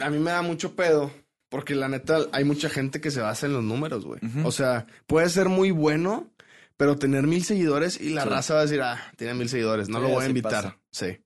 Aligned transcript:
a 0.00 0.10
mí 0.10 0.18
me 0.18 0.30
da 0.30 0.42
mucho 0.42 0.74
pedo 0.74 1.12
porque 1.48 1.74
la 1.74 1.88
neta 1.88 2.26
hay 2.32 2.44
mucha 2.44 2.68
gente 2.68 3.00
que 3.00 3.10
se 3.10 3.20
basa 3.20 3.46
en 3.46 3.52
los 3.52 3.62
números, 3.62 4.04
güey. 4.04 4.20
O 4.44 4.50
sea, 4.50 4.86
puede 5.06 5.28
ser 5.28 5.48
muy 5.48 5.70
bueno, 5.70 6.32
pero 6.76 6.96
tener 6.96 7.26
mil 7.26 7.44
seguidores 7.44 8.00
y 8.00 8.10
la 8.10 8.24
raza 8.24 8.54
va 8.54 8.60
a 8.60 8.64
decir, 8.64 8.82
ah, 8.82 9.00
tiene 9.16 9.34
mil 9.34 9.48
seguidores, 9.48 9.88
no 9.88 10.00
lo 10.00 10.08
voy 10.08 10.24
a 10.24 10.28
invitar. 10.28 10.78
Sí. 10.90 11.20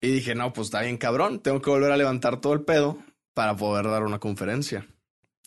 Y 0.00 0.10
dije, 0.10 0.34
no, 0.34 0.52
pues 0.52 0.66
está 0.66 0.82
bien 0.82 0.96
cabrón, 0.96 1.40
tengo 1.40 1.60
que 1.60 1.70
volver 1.70 1.92
a 1.92 1.96
levantar 1.96 2.40
todo 2.40 2.52
el 2.54 2.62
pedo 2.62 2.98
para 3.34 3.56
poder 3.56 3.86
dar 3.86 4.02
una 4.02 4.18
conferencia. 4.18 4.86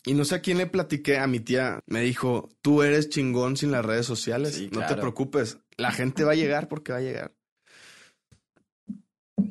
Y 0.06 0.14
no 0.14 0.24
sé 0.24 0.36
a 0.36 0.40
quién 0.40 0.58
le 0.58 0.66
platiqué, 0.66 1.18
a 1.18 1.26
mi 1.26 1.40
tía 1.40 1.80
me 1.86 2.00
dijo, 2.00 2.48
tú 2.62 2.82
eres 2.82 3.08
chingón 3.08 3.56
sin 3.56 3.72
las 3.72 3.84
redes 3.84 4.06
sociales, 4.06 4.70
no 4.70 4.86
te 4.86 4.96
preocupes, 4.96 5.58
la 5.76 5.92
gente 5.92 6.24
va 6.24 6.32
a 6.32 6.36
llegar 6.36 6.68
porque 6.68 6.92
va 6.92 6.98
a 6.98 7.02
llegar. 7.02 7.34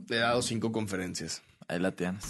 Le 0.07 0.15
he 0.15 0.19
dado 0.19 0.41
cinco 0.41 0.71
conferencias. 0.71 1.43
Ahí 1.67 1.79
la 1.79 1.91
tienes. 1.91 2.23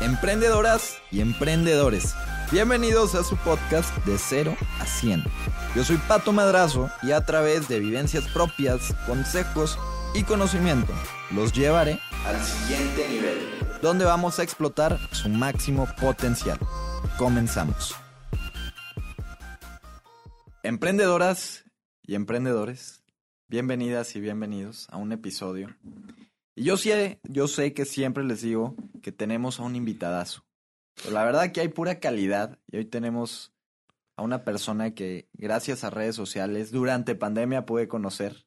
Emprendedoras 0.00 1.02
y 1.10 1.20
emprendedores, 1.20 2.14
bienvenidos 2.52 3.16
a 3.16 3.24
su 3.24 3.36
podcast 3.38 3.92
de 4.06 4.16
0 4.16 4.56
a 4.78 4.86
100. 4.86 5.24
Yo 5.74 5.82
soy 5.82 5.96
Pato 5.96 6.32
Madrazo 6.32 6.88
y 7.02 7.10
a 7.10 7.26
través 7.26 7.66
de 7.66 7.80
vivencias 7.80 8.28
propias, 8.28 8.94
consejos 9.06 9.76
y 10.14 10.22
conocimiento 10.22 10.92
los 11.32 11.52
llevaré 11.52 11.98
al 12.24 12.40
siguiente 12.40 13.08
nivel, 13.08 13.38
donde 13.82 14.04
vamos 14.04 14.38
a 14.38 14.44
explotar 14.44 15.00
su 15.10 15.28
máximo 15.30 15.88
potencial. 16.00 16.60
Comenzamos. 17.18 17.96
Emprendedoras 20.62 21.64
y 22.04 22.14
emprendedores, 22.14 23.02
bienvenidas 23.48 24.14
y 24.14 24.20
bienvenidos 24.20 24.86
a 24.90 24.96
un 24.96 25.10
episodio 25.10 25.74
y 26.58 26.64
yo 26.64 26.76
sé, 26.76 27.20
yo 27.22 27.46
sé 27.46 27.72
que 27.72 27.84
siempre 27.84 28.24
les 28.24 28.42
digo 28.42 28.74
que 29.08 29.12
tenemos 29.12 29.58
a 29.58 29.62
un 29.62 29.74
invitadazo. 29.74 30.44
Pero 30.96 31.14
la 31.14 31.24
verdad 31.24 31.50
que 31.50 31.62
hay 31.62 31.68
pura 31.68 31.98
calidad 31.98 32.58
y 32.70 32.76
hoy 32.76 32.84
tenemos 32.84 33.54
a 34.18 34.22
una 34.22 34.44
persona 34.44 34.94
que 34.94 35.30
gracias 35.32 35.82
a 35.82 35.88
redes 35.88 36.14
sociales 36.14 36.72
durante 36.72 37.14
pandemia 37.14 37.64
pude 37.64 37.88
conocer. 37.88 38.44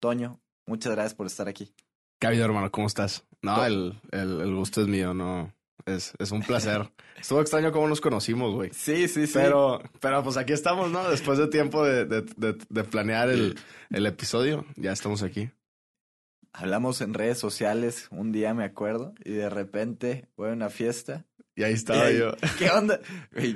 Toño, 0.00 0.40
muchas 0.66 0.94
gracias 0.94 1.14
por 1.14 1.28
estar 1.28 1.46
aquí. 1.46 1.72
¿Qué 2.18 2.26
ha 2.26 2.30
habido, 2.30 2.44
hermano? 2.44 2.72
¿Cómo 2.72 2.88
estás? 2.88 3.24
No, 3.40 3.64
el, 3.64 4.00
el, 4.10 4.52
gusto 4.52 4.80
es 4.80 4.88
mío, 4.88 5.14
no. 5.14 5.54
Es, 5.86 6.12
es 6.18 6.32
un 6.32 6.42
placer. 6.42 6.90
Estuvo 7.16 7.40
extraño 7.40 7.70
cómo 7.70 7.86
nos 7.86 8.00
conocimos, 8.00 8.52
güey. 8.52 8.70
Sí, 8.72 9.06
sí, 9.06 9.28
sí. 9.28 9.32
Pero, 9.32 9.80
pero 10.00 10.24
pues 10.24 10.36
aquí 10.36 10.54
estamos, 10.54 10.90
¿no? 10.90 11.08
Después 11.08 11.38
de 11.38 11.46
tiempo 11.46 11.84
de, 11.84 12.04
de, 12.04 12.58
de 12.68 12.82
planear 12.82 13.28
el, 13.28 13.56
el 13.90 14.06
episodio, 14.06 14.66
ya 14.74 14.90
estamos 14.90 15.22
aquí 15.22 15.52
hablamos 16.52 17.00
en 17.00 17.14
redes 17.14 17.38
sociales 17.38 18.08
un 18.10 18.32
día, 18.32 18.54
me 18.54 18.64
acuerdo, 18.64 19.14
y 19.24 19.32
de 19.32 19.50
repente 19.50 20.28
fue 20.36 20.52
una 20.52 20.70
fiesta. 20.70 21.26
Y 21.56 21.62
ahí 21.62 21.74
estaba 21.74 22.10
yo. 22.10 22.32
¿Qué 22.58 22.70
onda? 22.70 23.00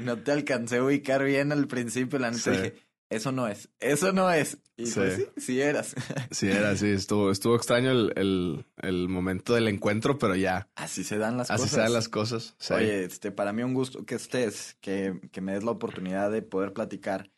no 0.00 0.18
te 0.18 0.32
alcancé 0.32 0.78
a 0.78 0.84
ubicar 0.84 1.24
bien 1.24 1.52
al 1.52 1.66
principio, 1.66 2.18
la 2.18 2.30
neta 2.30 2.50
dije, 2.50 2.74
eso 3.10 3.32
no 3.32 3.46
es, 3.46 3.68
eso 3.80 4.12
no 4.12 4.30
es. 4.30 4.58
Y 4.76 4.86
sí. 4.86 4.94
pues 4.96 5.16
sí, 5.16 5.26
sí 5.36 5.60
eras. 5.60 5.94
Sí 6.32 6.48
eras, 6.48 6.80
sí, 6.80 6.88
estuvo, 6.88 7.30
estuvo 7.30 7.54
extraño 7.54 7.92
el, 7.92 8.12
el, 8.16 8.66
el, 8.82 9.08
momento 9.08 9.54
del 9.54 9.68
encuentro, 9.68 10.18
pero 10.18 10.34
ya. 10.34 10.68
Así 10.74 11.04
se 11.04 11.16
dan 11.16 11.36
las 11.36 11.46
cosas. 11.46 11.60
Así 11.64 11.74
se 11.74 11.80
dan 11.80 11.92
las 11.92 12.08
cosas. 12.08 12.56
Oye, 12.70 13.04
este, 13.04 13.30
para 13.30 13.52
mí 13.52 13.62
un 13.62 13.74
gusto 13.74 14.04
que 14.04 14.16
estés, 14.16 14.76
que, 14.80 15.20
que 15.30 15.40
me 15.40 15.52
des 15.52 15.62
la 15.62 15.70
oportunidad 15.70 16.30
de 16.32 16.42
poder 16.42 16.72
platicar. 16.72 17.30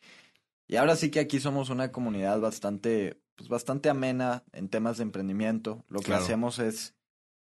Y 0.67 0.77
ahora 0.77 0.95
sí 0.95 1.11
que 1.11 1.19
aquí 1.19 1.39
somos 1.39 1.69
una 1.69 1.91
comunidad 1.91 2.39
bastante 2.39 3.21
pues, 3.37 3.47
bastante 3.47 3.89
amena 3.89 4.43
en 4.51 4.67
temas 4.67 4.97
de 4.97 5.03
emprendimiento. 5.03 5.85
Lo 5.87 6.01
que 6.01 6.13
hacemos 6.13 6.59
es 6.59 6.95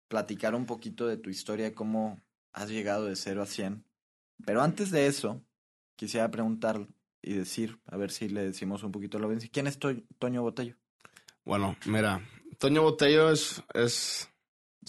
platicar 0.08 0.54
un 0.54 0.66
poquito 0.66 1.06
de 1.06 1.16
tu 1.16 1.30
historia, 1.30 1.74
cómo 1.74 2.20
has 2.52 2.68
llegado 2.68 3.06
de 3.06 3.16
0 3.16 3.42
a 3.42 3.46
100. 3.46 3.84
Pero 4.44 4.60
antes 4.60 4.90
de 4.90 5.06
eso, 5.06 5.40
quisiera 5.96 6.30
preguntar 6.30 6.86
y 7.22 7.34
decir, 7.34 7.78
a 7.86 7.96
ver 7.96 8.10
si 8.10 8.28
le 8.28 8.42
decimos 8.42 8.82
un 8.82 8.92
poquito 8.92 9.18
lo 9.18 9.28
ven. 9.28 9.38
¿Quién 9.52 9.66
es 9.66 9.78
Toño 9.78 10.42
Botello? 10.42 10.76
Bueno, 11.44 11.76
mira, 11.86 12.20
Toño 12.58 12.82
Botello 12.82 13.30
es, 13.30 13.62
es, 13.72 14.28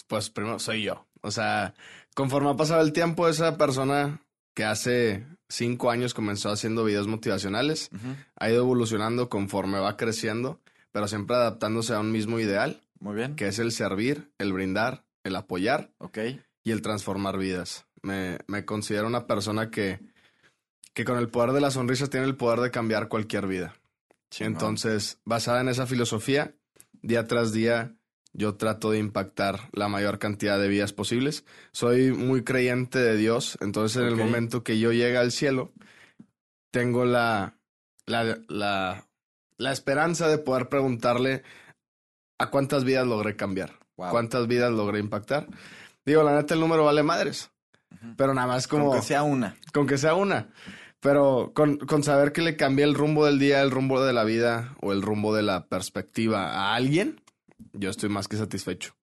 pues 0.08 0.30
primero 0.30 0.60
soy 0.60 0.84
yo. 0.84 1.08
O 1.22 1.32
sea, 1.32 1.76
conforme 2.16 2.50
ha 2.50 2.56
pasado 2.56 2.82
el 2.82 2.94
tiempo, 2.94 3.28
esa 3.28 3.58
persona 3.58 4.22
que 4.54 4.64
hace 4.64 5.26
cinco 5.50 5.92
años 5.92 6.14
comenzó 6.14 6.50
haciendo 6.50 6.84
videos 6.84 7.08
motivacionales, 7.08 7.90
ha 8.38 8.50
ido 8.50 8.64
evolucionando 8.64 9.30
conforme 9.30 9.80
va 9.80 9.98
creciendo 9.98 10.62
pero 10.96 11.10
siempre 11.10 11.36
adaptándose 11.36 11.94
a 11.94 12.00
un 12.00 12.14
mismo 12.14 12.40
ideal. 12.40 12.82
Muy 13.02 13.16
bien. 13.18 13.36
Que 13.36 13.50
es 13.50 13.60
el 13.60 13.74
servir, 13.74 14.32
el 14.38 14.54
brindar, 14.54 15.04
el 15.26 15.36
apoyar. 15.36 15.92
Ok. 15.98 16.20
Y 16.64 16.72
el 16.72 16.82
transformar 16.82 17.38
vidas. 17.38 17.86
Me, 18.02 18.38
me 18.48 18.64
considero 18.64 19.06
una 19.06 19.28
persona 19.28 19.70
que, 19.70 20.00
que 20.94 21.04
con 21.04 21.18
el 21.18 21.28
poder 21.28 21.52
de 21.52 21.60
la 21.60 21.70
sonrisa 21.70 22.08
tiene 22.08 22.26
el 22.26 22.38
poder 22.38 22.62
de 22.62 22.72
cambiar 22.72 23.10
cualquier 23.10 23.46
vida. 23.46 23.76
Entonces, 24.40 25.20
basada 25.26 25.60
en 25.60 25.68
esa 25.68 25.86
filosofía, 25.86 26.56
día 27.02 27.28
tras 27.28 27.52
día 27.52 27.98
yo 28.32 28.56
trato 28.56 28.92
de 28.92 29.00
impactar 29.00 29.68
la 29.74 29.90
mayor 29.90 30.18
cantidad 30.18 30.58
de 30.58 30.70
vidas 30.70 30.94
posibles. 30.94 31.44
Soy 31.74 32.14
muy 32.14 32.46
creyente 32.46 33.00
de 33.00 33.18
Dios, 33.18 33.58
entonces 33.60 34.02
en 34.02 34.08
el 34.08 34.16
momento 34.16 34.64
que 34.64 34.80
yo 34.80 34.94
llegue 34.94 35.18
al 35.18 35.34
cielo, 35.34 35.74
tengo 36.72 37.04
la, 37.04 37.58
la, 38.06 38.40
la 38.48 39.06
la 39.58 39.72
esperanza 39.72 40.28
de 40.28 40.38
poder 40.38 40.70
preguntarle 40.70 41.44
a 42.40 42.50
cuántas 42.50 42.84
vidas 42.84 43.08
logré 43.08 43.36
cambiar, 43.36 43.80
cuántas 43.96 44.48
vidas 44.48 44.72
logré 44.72 45.00
impactar. 45.00 45.48
Digo, 46.06 46.24
la 46.24 46.36
neta, 46.36 46.54
el 46.54 46.60
número 46.60 46.86
vale 46.86 47.04
madres, 47.04 47.52
pero 48.18 48.34
nada 48.34 48.48
más 48.48 48.68
como... 48.68 48.90
Con 48.90 49.00
que 49.00 49.06
sea 49.06 49.24
una. 49.24 49.58
Con 49.74 49.88
que 49.88 49.98
sea 49.98 50.16
una. 50.16 50.50
Pero 51.00 51.52
con, 51.54 51.78
con 51.78 52.04
saber 52.04 52.32
que 52.32 52.42
le 52.42 52.58
cambié 52.58 52.84
el 52.84 52.96
rumbo 52.96 53.26
del 53.26 53.40
día, 53.40 53.62
el 53.62 53.72
rumbo 53.72 54.04
de 54.04 54.14
la 54.14 54.24
vida 54.24 54.76
o 54.82 54.92
el 54.92 55.02
rumbo 55.02 55.36
de 55.36 55.44
la 55.44 55.68
perspectiva 55.68 56.52
a 56.52 56.76
alguien, 56.76 57.22
yo 57.74 57.90
estoy 57.90 58.10
más 58.10 58.28
que 58.28 58.38
satisfecho. 58.38 58.96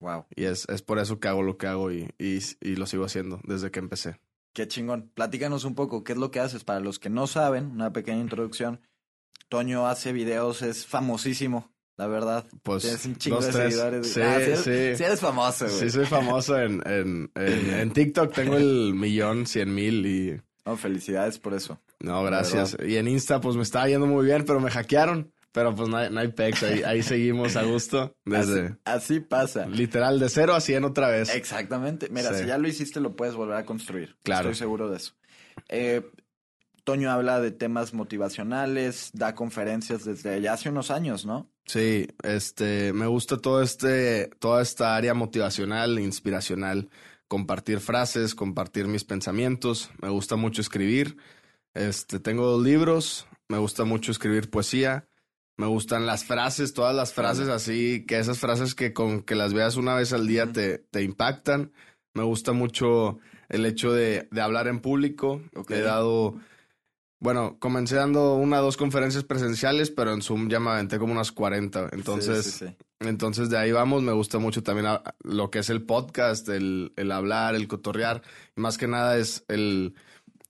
Wow. 0.00 0.26
Y 0.36 0.44
es, 0.44 0.68
es 0.68 0.82
por 0.82 0.98
eso 0.98 1.18
que 1.18 1.28
hago 1.28 1.42
lo 1.42 1.58
que 1.58 1.66
hago 1.66 1.90
y, 1.90 2.08
y, 2.18 2.38
y, 2.60 2.76
lo 2.76 2.86
sigo 2.86 3.04
haciendo 3.04 3.40
desde 3.42 3.70
que 3.70 3.80
empecé. 3.80 4.20
Qué 4.54 4.68
chingón. 4.68 5.10
Platícanos 5.14 5.64
un 5.64 5.74
poco, 5.74 6.04
¿qué 6.04 6.12
es 6.12 6.18
lo 6.18 6.30
que 6.30 6.40
haces? 6.40 6.62
Para 6.62 6.80
los 6.80 6.98
que 6.98 7.10
no 7.10 7.26
saben, 7.26 7.72
una 7.72 7.92
pequeña 7.92 8.20
introducción. 8.20 8.80
Toño 9.48 9.86
hace 9.86 10.12
videos, 10.12 10.62
es 10.62 10.86
famosísimo, 10.86 11.70
la 11.96 12.06
verdad. 12.06 12.46
Pues 12.62 12.82
Tienes 12.82 13.04
un 13.06 13.16
chingo 13.16 13.40
de 13.40 13.52
seguidores. 13.52 14.12
Sí, 14.12 14.20
ah, 14.20 14.40
sí, 14.40 14.94
sí. 14.96 15.02
eres 15.02 15.20
famoso, 15.20 15.66
güey. 15.66 15.78
Sí, 15.78 15.90
soy 15.90 16.06
famoso 16.06 16.58
en, 16.58 16.82
en, 16.86 17.30
en, 17.34 17.90
TikTok. 17.92 18.32
Tengo 18.34 18.56
el 18.56 18.94
millón, 18.94 19.46
cien 19.46 19.74
mil 19.74 20.06
y... 20.06 20.40
No, 20.64 20.76
felicidades 20.76 21.38
por 21.38 21.54
eso. 21.54 21.80
No, 22.00 22.22
gracias. 22.22 22.76
Y 22.86 22.96
en 22.96 23.08
Insta, 23.08 23.40
pues 23.40 23.56
me 23.56 23.62
estaba 23.62 23.88
yendo 23.88 24.06
muy 24.06 24.26
bien, 24.26 24.44
pero 24.44 24.60
me 24.60 24.70
hackearon. 24.70 25.32
Pero 25.52 25.74
pues 25.74 25.88
no 25.88 25.96
hay, 25.96 26.10
no 26.10 26.20
pex, 26.34 26.62
ahí, 26.62 27.02
seguimos 27.02 27.56
a 27.56 27.62
gusto. 27.62 28.14
Desde, 28.24 28.76
así, 28.84 29.20
pasa. 29.20 29.66
Literal, 29.66 30.20
de 30.20 30.28
cero 30.28 30.54
a 30.54 30.60
cien 30.60 30.84
otra 30.84 31.08
vez. 31.08 31.34
Exactamente. 31.34 32.08
Mira, 32.10 32.34
si 32.34 32.44
ya 32.46 32.58
lo 32.58 32.68
hiciste, 32.68 33.00
lo 33.00 33.16
puedes 33.16 33.34
volver 33.34 33.56
a 33.56 33.64
construir. 33.64 34.16
Claro. 34.22 34.50
Estoy 34.50 34.58
seguro 34.58 34.90
de 34.90 34.98
eso. 34.98 35.14
Eh, 35.68 36.02
Toño 36.88 37.10
habla 37.10 37.38
de 37.38 37.50
temas 37.50 37.92
motivacionales, 37.92 39.10
da 39.12 39.34
conferencias 39.34 40.06
desde 40.06 40.40
ya 40.40 40.54
hace 40.54 40.70
unos 40.70 40.90
años, 40.90 41.26
¿no? 41.26 41.52
Sí, 41.66 42.08
este, 42.22 42.94
me 42.94 43.06
gusta 43.06 43.36
todo 43.36 43.60
este, 43.60 44.30
toda 44.38 44.62
esta 44.62 44.96
área 44.96 45.12
motivacional, 45.12 45.98
inspiracional, 45.98 46.88
compartir 47.26 47.80
frases, 47.80 48.34
compartir 48.34 48.86
mis 48.86 49.04
pensamientos, 49.04 49.90
me 50.00 50.08
gusta 50.08 50.36
mucho 50.36 50.62
escribir, 50.62 51.18
este, 51.74 52.20
tengo 52.20 52.46
dos 52.46 52.64
libros, 52.64 53.26
me 53.50 53.58
gusta 53.58 53.84
mucho 53.84 54.10
escribir 54.10 54.48
poesía, 54.48 55.06
me 55.58 55.66
gustan 55.66 56.06
las 56.06 56.24
frases, 56.24 56.72
todas 56.72 56.96
las 56.96 57.12
frases 57.12 57.48
así, 57.48 58.06
que 58.08 58.18
esas 58.18 58.38
frases 58.38 58.74
que 58.74 58.94
con 58.94 59.20
que 59.20 59.34
las 59.34 59.52
veas 59.52 59.76
una 59.76 59.94
vez 59.94 60.14
al 60.14 60.26
día 60.26 60.54
te, 60.54 60.78
te 60.78 61.02
impactan, 61.02 61.70
me 62.14 62.22
gusta 62.22 62.52
mucho 62.52 63.18
el 63.50 63.66
hecho 63.66 63.92
de, 63.92 64.26
de 64.30 64.40
hablar 64.40 64.68
en 64.68 64.80
público, 64.80 65.42
he 65.68 65.80
dado 65.80 66.40
bueno, 67.20 67.58
comencé 67.58 67.96
dando 67.96 68.34
una 68.34 68.60
o 68.60 68.64
dos 68.64 68.76
conferencias 68.76 69.24
presenciales, 69.24 69.90
pero 69.90 70.12
en 70.12 70.22
Zoom 70.22 70.48
ya 70.48 70.60
me 70.60 70.70
aventé 70.70 70.98
como 70.98 71.12
unas 71.12 71.32
40. 71.32 71.88
Entonces, 71.92 72.64
entonces 73.00 73.50
de 73.50 73.58
ahí 73.58 73.72
vamos. 73.72 74.02
Me 74.02 74.12
gusta 74.12 74.38
mucho 74.38 74.62
también 74.62 74.86
lo 75.24 75.50
que 75.50 75.58
es 75.58 75.70
el 75.70 75.82
podcast, 75.82 76.48
el, 76.48 76.92
el 76.96 77.10
hablar, 77.10 77.56
el 77.56 77.66
cotorrear. 77.66 78.22
Y 78.56 78.60
más 78.60 78.78
que 78.78 78.86
nada 78.86 79.18
es 79.18 79.44
el, 79.48 79.96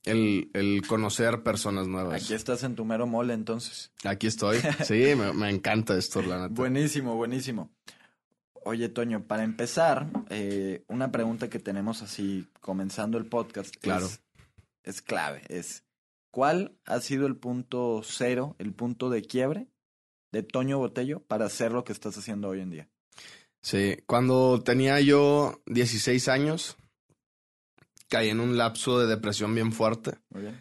el, 0.04 0.50
el, 0.52 0.86
conocer 0.86 1.42
personas 1.42 1.88
nuevas. 1.88 2.22
Aquí 2.22 2.34
estás 2.34 2.62
en 2.64 2.74
tu 2.74 2.84
mero 2.84 3.06
mole, 3.06 3.32
entonces. 3.32 3.90
Aquí 4.04 4.26
estoy. 4.26 4.58
Sí, 4.84 5.14
me, 5.16 5.32
me, 5.32 5.48
encanta 5.48 5.96
esto, 5.96 6.20
la 6.20 6.36
neta. 6.36 6.54
Buenísimo, 6.54 7.16
buenísimo. 7.16 7.70
Oye, 8.64 8.90
Toño, 8.90 9.24
para 9.24 9.44
empezar, 9.44 10.08
eh, 10.28 10.84
una 10.88 11.10
pregunta 11.10 11.48
que 11.48 11.58
tenemos 11.58 12.02
así, 12.02 12.46
comenzando 12.60 13.16
el 13.16 13.24
podcast, 13.24 13.74
claro. 13.76 14.04
es, 14.04 14.20
es 14.82 15.00
clave, 15.00 15.42
es 15.48 15.87
¿Cuál 16.38 16.78
ha 16.84 17.00
sido 17.00 17.26
el 17.26 17.34
punto 17.34 18.00
cero, 18.04 18.54
el 18.60 18.72
punto 18.72 19.10
de 19.10 19.22
quiebre 19.22 19.66
de 20.30 20.44
Toño 20.44 20.78
Botello 20.78 21.18
para 21.18 21.46
hacer 21.46 21.72
lo 21.72 21.82
que 21.82 21.92
estás 21.92 22.16
haciendo 22.16 22.46
hoy 22.46 22.60
en 22.60 22.70
día? 22.70 22.88
Sí, 23.60 23.96
cuando 24.06 24.62
tenía 24.62 25.00
yo 25.00 25.60
16 25.66 26.28
años, 26.28 26.76
caí 28.06 28.28
en 28.28 28.38
un 28.38 28.56
lapso 28.56 29.00
de 29.00 29.08
depresión 29.08 29.52
bien 29.52 29.72
fuerte. 29.72 30.12
Muy 30.30 30.42
bien. 30.42 30.60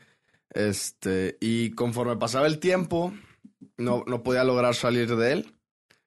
Este, 0.50 1.38
y 1.42 1.70
conforme 1.76 2.18
pasaba 2.18 2.48
el 2.48 2.58
tiempo, 2.58 3.14
no, 3.78 4.04
no 4.08 4.24
podía 4.24 4.44
lograr 4.44 4.74
salir 4.74 5.16
de 5.16 5.32
él. 5.32 5.54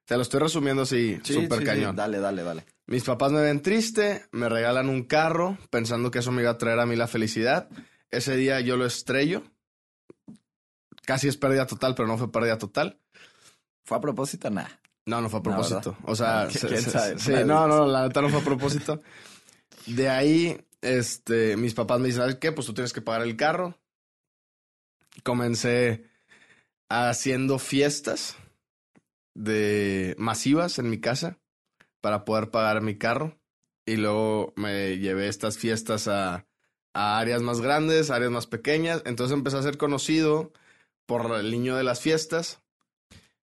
Te 0.04 0.16
lo 0.16 0.22
estoy 0.22 0.40
resumiendo 0.40 0.82
así, 0.82 1.20
Sí, 1.22 1.32
súper 1.34 1.58
sí, 1.60 1.64
sí. 1.64 1.64
cañón. 1.66 1.94
Dale, 1.94 2.18
dale, 2.18 2.42
dale. 2.42 2.64
Mis 2.88 3.04
papás 3.04 3.30
me 3.30 3.40
ven 3.40 3.62
triste, 3.62 4.24
me 4.32 4.48
regalan 4.48 4.88
un 4.88 5.04
carro, 5.04 5.58
pensando 5.70 6.10
que 6.10 6.18
eso 6.18 6.32
me 6.32 6.42
iba 6.42 6.50
a 6.50 6.58
traer 6.58 6.80
a 6.80 6.86
mí 6.86 6.96
la 6.96 7.06
felicidad. 7.06 7.68
Ese 8.10 8.34
día 8.34 8.60
yo 8.60 8.76
lo 8.76 8.84
estrello. 8.84 9.44
Casi 11.04 11.28
es 11.28 11.36
pérdida 11.36 11.66
total, 11.66 11.94
pero 11.94 12.06
no 12.08 12.18
fue 12.18 12.30
pérdida 12.30 12.58
total. 12.58 12.98
¿Fue 13.84 13.96
a 13.96 14.00
propósito? 14.00 14.50
Nah. 14.50 14.66
No, 15.06 15.20
no 15.20 15.28
fue 15.28 15.40
a 15.40 15.42
propósito. 15.42 15.96
o 16.04 16.14
sea, 16.14 16.42
Ah, 16.42 16.50
se- 16.50 16.68
¿quién 16.68 16.82
se- 16.82 16.90
sabe? 16.90 17.18
sí, 17.18 17.32
no, 17.44 17.66
no, 17.66 17.86
la 17.86 18.02
neta 18.06 18.20
no 18.22 18.28
fue 18.28 18.40
a 18.40 18.44
propósito. 18.44 19.02
De 19.86 20.08
ahí, 20.08 20.64
este, 20.82 21.56
mis 21.56 21.74
papás 21.74 21.98
me 22.00 22.06
dicen, 22.08 22.22
¿sabes 22.22 22.36
qué? 22.36 22.52
Pues 22.52 22.66
tú 22.66 22.74
tienes 22.74 22.92
que 22.92 23.00
pagar 23.00 23.22
el 23.22 23.36
carro. 23.36 23.78
Comencé 25.24 26.04
haciendo 26.88 27.58
fiestas 27.58 28.36
de 29.34 30.14
masivas 30.18 30.78
en 30.78 30.90
mi 30.90 31.00
casa 31.00 31.38
para 32.00 32.24
poder 32.24 32.50
pagar 32.50 32.82
mi 32.82 32.96
carro. 32.96 33.38
Y 33.86 33.96
luego 33.96 34.52
me 34.56 34.98
llevé 34.98 35.28
estas 35.28 35.58
fiestas 35.58 36.06
a, 36.08 36.46
a 36.94 37.18
áreas 37.18 37.42
más 37.42 37.60
grandes, 37.60 38.10
áreas 38.10 38.30
más 38.30 38.46
pequeñas. 38.46 39.02
Entonces 39.06 39.36
empecé 39.36 39.56
a 39.56 39.62
ser 39.62 39.78
conocido 39.78 40.52
por 41.10 41.34
el 41.40 41.50
niño 41.50 41.74
de 41.74 41.82
las 41.82 42.00
fiestas. 42.00 42.60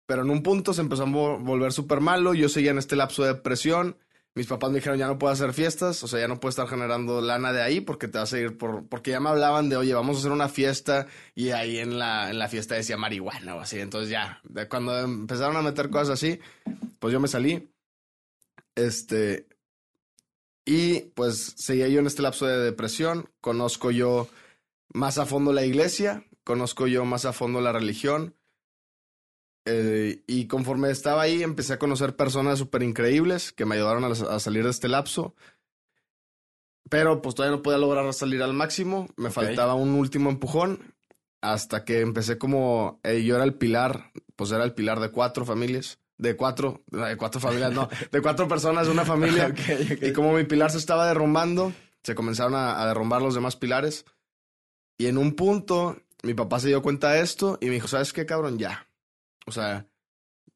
Pero 0.06 0.22
en 0.22 0.30
un 0.30 0.44
punto 0.44 0.72
se 0.72 0.82
empezó 0.82 1.02
a 1.02 1.06
vo- 1.06 1.42
volver 1.42 1.72
súper 1.72 1.98
malo. 2.00 2.32
Yo 2.32 2.48
seguía 2.48 2.70
en 2.70 2.78
este 2.78 2.94
lapso 2.94 3.24
de 3.24 3.34
depresión. 3.34 3.96
Mis 4.36 4.46
papás 4.46 4.70
me 4.70 4.76
dijeron, 4.76 5.00
ya 5.00 5.08
no 5.08 5.18
puedo 5.18 5.32
hacer 5.32 5.52
fiestas. 5.52 6.04
O 6.04 6.06
sea, 6.06 6.20
ya 6.20 6.28
no 6.28 6.38
puedo 6.38 6.50
estar 6.50 6.68
generando 6.68 7.20
lana 7.20 7.52
de 7.52 7.62
ahí 7.62 7.80
porque 7.80 8.06
te 8.06 8.18
vas 8.18 8.32
a 8.32 8.38
ir 8.38 8.56
por... 8.56 8.86
Porque 8.86 9.10
ya 9.10 9.18
me 9.18 9.30
hablaban 9.30 9.68
de, 9.68 9.76
oye, 9.76 9.94
vamos 9.94 10.16
a 10.16 10.20
hacer 10.20 10.30
una 10.30 10.48
fiesta. 10.48 11.08
Y 11.34 11.50
ahí 11.50 11.78
en 11.78 11.98
la, 11.98 12.30
en 12.30 12.38
la 12.38 12.46
fiesta 12.48 12.76
decía 12.76 12.96
marihuana 12.96 13.56
o 13.56 13.60
así. 13.60 13.80
Entonces 13.80 14.10
ya, 14.10 14.40
cuando 14.70 14.96
empezaron 15.00 15.56
a 15.56 15.62
meter 15.62 15.90
cosas 15.90 16.10
así, 16.10 16.38
pues 17.00 17.12
yo 17.12 17.18
me 17.18 17.26
salí. 17.26 17.68
Este... 18.76 19.48
Y 20.64 21.00
pues 21.16 21.54
seguía 21.56 21.88
yo 21.88 21.98
en 21.98 22.06
este 22.06 22.22
lapso 22.22 22.46
de 22.46 22.58
depresión. 22.58 23.28
Conozco 23.40 23.90
yo 23.90 24.28
más 24.94 25.18
a 25.18 25.26
fondo 25.26 25.52
la 25.52 25.64
iglesia. 25.64 26.24
Conozco 26.46 26.86
yo 26.86 27.04
más 27.04 27.24
a 27.24 27.32
fondo 27.32 27.60
la 27.60 27.72
religión. 27.72 28.36
Eh, 29.64 30.22
y 30.28 30.46
conforme 30.46 30.92
estaba 30.92 31.22
ahí, 31.22 31.42
empecé 31.42 31.72
a 31.72 31.78
conocer 31.80 32.14
personas 32.14 32.60
súper 32.60 32.84
increíbles 32.84 33.50
que 33.50 33.64
me 33.64 33.74
ayudaron 33.74 34.04
a, 34.04 34.06
a 34.06 34.38
salir 34.38 34.62
de 34.62 34.70
este 34.70 34.86
lapso. 34.86 35.34
Pero 36.88 37.20
pues 37.20 37.34
todavía 37.34 37.56
no 37.56 37.64
podía 37.64 37.78
lograr 37.78 38.14
salir 38.14 38.44
al 38.44 38.52
máximo. 38.52 39.08
Me 39.16 39.30
faltaba 39.32 39.74
un 39.74 39.90
último 39.94 40.30
empujón. 40.30 40.94
Hasta 41.40 41.84
que 41.84 42.00
empecé 42.00 42.38
como... 42.38 43.00
eh, 43.02 43.24
yo 43.24 43.34
era 43.34 43.44
el 43.44 43.54
pilar, 43.54 44.12
pues 44.36 44.52
era 44.52 44.62
el 44.62 44.72
pilar 44.72 45.00
de 45.00 45.10
cuatro 45.10 45.44
familias. 45.44 45.98
De 46.16 46.36
cuatro, 46.36 46.84
de 46.86 47.16
cuatro 47.16 47.40
familias, 47.40 47.72
no. 47.72 47.88
De 48.12 48.22
cuatro 48.22 48.46
personas, 48.46 48.86
una 48.86 49.04
familia. 49.04 49.52
Y 50.00 50.12
como 50.12 50.32
mi 50.32 50.44
pilar 50.44 50.70
se 50.70 50.78
estaba 50.78 51.08
derrumbando, 51.08 51.72
se 52.04 52.14
comenzaron 52.14 52.54
a, 52.54 52.80
a 52.80 52.86
derrumbar 52.86 53.20
los 53.20 53.34
demás 53.34 53.56
pilares. 53.56 54.04
Y 54.96 55.08
en 55.08 55.18
un 55.18 55.34
punto, 55.34 55.98
mi 56.26 56.34
papá 56.34 56.60
se 56.60 56.68
dio 56.68 56.82
cuenta 56.82 57.12
de 57.12 57.20
esto 57.20 57.58
y 57.60 57.66
me 57.66 57.72
dijo, 57.72 57.88
¿sabes 57.88 58.12
qué, 58.12 58.26
cabrón? 58.26 58.58
Ya. 58.58 58.88
O 59.46 59.52
sea, 59.52 59.88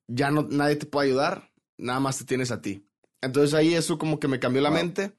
ya 0.09 0.31
no, 0.31 0.47
nadie 0.51 0.77
te 0.77 0.87
puede 0.87 1.09
ayudar, 1.09 1.53
nada 1.79 2.01
más 2.01 2.19
te 2.19 2.25
tienes 2.25 2.51
a 2.51 2.61
ti. 2.61 2.87
Entonces 3.23 3.55
ahí 3.55 3.75
eso 3.75 3.99
como 3.99 4.19
que 4.19 4.29
me 4.29 4.41
cambió 4.41 4.61
la 4.63 4.71
mente. 4.71 5.13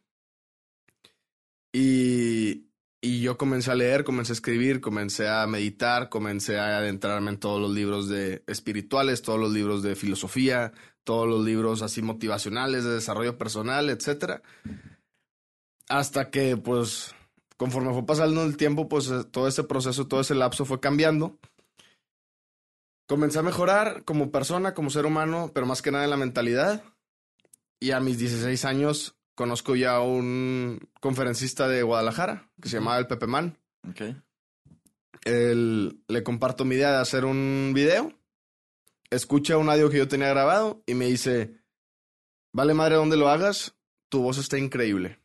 Y, 1.74 2.68
y 3.00 3.21
yo 3.21 3.38
comencé 3.38 3.71
a 3.71 3.75
leer, 3.75 4.03
comencé 4.03 4.33
a 4.33 4.36
escribir, 4.36 4.81
comencé 4.81 5.27
a 5.27 5.48
meditar, 5.48 6.09
comencé 6.09 6.59
a 6.59 6.77
adentrarme 6.77 7.31
en 7.31 7.39
todos 7.39 7.62
los 7.62 7.71
libros 7.71 8.09
de 8.09 8.44
espirituales, 8.48 9.21
todos 9.21 9.39
los 9.39 9.51
libros 9.51 9.81
de 9.83 9.95
filosofía, 9.95 10.74
todos 11.03 11.27
los 11.27 11.45
libros 11.45 11.81
así 11.81 12.01
motivacionales 12.01 12.83
de 12.83 12.95
desarrollo 12.95 13.38
personal, 13.38 13.89
etcétera. 13.89 14.42
Hasta 15.88 16.30
que, 16.30 16.57
pues, 16.57 17.15
conforme 17.61 17.93
fue 17.93 18.07
pasando 18.07 18.43
el 18.43 18.57
tiempo, 18.57 18.89
pues 18.89 19.07
eh, 19.11 19.23
todo 19.23 19.47
ese 19.47 19.63
proceso, 19.63 20.07
todo 20.07 20.21
ese 20.21 20.33
lapso 20.33 20.65
fue 20.65 20.79
cambiando. 20.79 21.37
Comencé 23.07 23.37
a 23.37 23.43
mejorar 23.43 24.03
como 24.03 24.31
persona, 24.31 24.73
como 24.73 24.89
ser 24.89 25.05
humano, 25.05 25.51
pero 25.53 25.67
más 25.67 25.83
que 25.83 25.91
nada 25.91 26.05
en 26.05 26.09
la 26.09 26.17
mentalidad. 26.17 26.83
Y 27.79 27.91
a 27.91 27.99
mis 27.99 28.17
16 28.17 28.65
años 28.65 29.15
conozco 29.35 29.75
ya 29.75 29.97
a 29.97 30.01
un 30.01 30.79
conferencista 31.01 31.67
de 31.67 31.83
Guadalajara 31.83 32.49
que 32.59 32.67
se 32.67 32.77
llamaba 32.77 32.97
el 32.97 33.05
Pepe 33.05 33.27
Man. 33.27 33.59
Ok. 33.87 34.01
Él- 35.25 36.01
le 36.07 36.23
comparto 36.23 36.65
mi 36.65 36.73
idea 36.75 36.91
de 36.93 36.97
hacer 36.97 37.25
un 37.25 37.73
video. 37.75 38.11
Escucha 39.11 39.57
un 39.57 39.69
audio 39.69 39.91
que 39.91 39.97
yo 39.99 40.07
tenía 40.07 40.29
grabado 40.29 40.81
y 40.87 40.95
me 40.95 41.05
dice, 41.05 41.61
vale 42.55 42.73
madre 42.73 42.95
donde 42.95 43.17
lo 43.17 43.29
hagas, 43.29 43.75
tu 44.09 44.23
voz 44.23 44.39
está 44.39 44.57
increíble. 44.57 45.19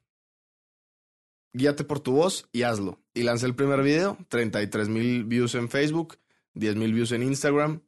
Guíate 1.53 1.85
por 1.85 2.01
tu 2.01 2.13
voz 2.13 2.49
y 2.53 2.63
hazlo. 2.63 3.01
Y 3.15 3.23
lancé 3.23 3.47
el 3.47 3.55
primer 3.55 3.83
video, 3.83 4.19
33 4.29 4.89
mil 4.89 5.25
views 5.25 5.55
en 5.55 5.69
Facebook, 5.69 6.17
10 6.55 6.77
mil 6.77 6.93
views 6.93 7.13
en 7.13 7.23
Instagram. 7.23 7.81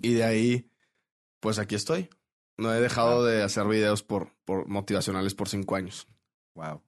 Y 0.00 0.14
de 0.14 0.24
ahí, 0.24 0.70
pues 1.40 1.58
aquí 1.58 1.74
estoy. 1.74 2.08
No 2.58 2.72
he 2.74 2.80
dejado 2.80 3.24
de 3.24 3.42
hacer 3.42 3.66
videos 3.68 4.02
por, 4.02 4.32
por 4.44 4.66
motivacionales 4.68 5.34
por 5.34 5.48
cinco 5.48 5.76
años. 5.76 6.08
Wow. 6.54 6.82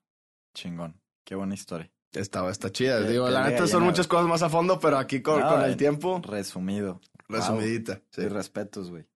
Chingón. 0.55 1.01
Qué 1.25 1.35
buena 1.37 1.55
historia. 1.55 1.91
Está, 2.13 2.49
está 2.51 2.73
chida. 2.73 3.01
Digo, 3.03 3.31
la 3.31 3.49
neta 3.49 3.67
son 3.69 3.85
muchas 3.85 4.09
cosas 4.09 4.27
más 4.27 4.43
a 4.43 4.51
fondo, 4.51 4.81
pero 4.81 4.99
aquí 4.99 5.23
con, 5.23 5.41
No, 5.41 5.49
con 5.49 5.63
el 5.63 5.73
en- 5.73 5.77
tiempo, 5.79 6.21
Resumido. 6.25 7.01
resumidita. 7.29 8.03
sí. 8.11 8.23
Sí, 8.23 8.29
respetos, 8.29 8.91
güey. 8.91 9.07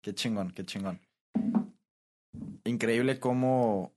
Qué 0.00 0.14
chingón, 0.14 0.50
qué 0.50 0.64
chingón. 0.64 0.98
Increíble 2.64 3.20
cómo, 3.20 3.92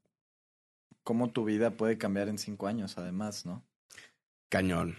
cómo 1.05 1.29
tu 1.29 1.45
vida 1.45 1.71
puede 1.71 1.97
cambiar 1.97 2.27
en 2.27 2.37
cinco 2.37 2.67
años, 2.67 2.97
además, 2.97 3.45
¿no? 3.45 3.63
Cañón. 4.49 4.97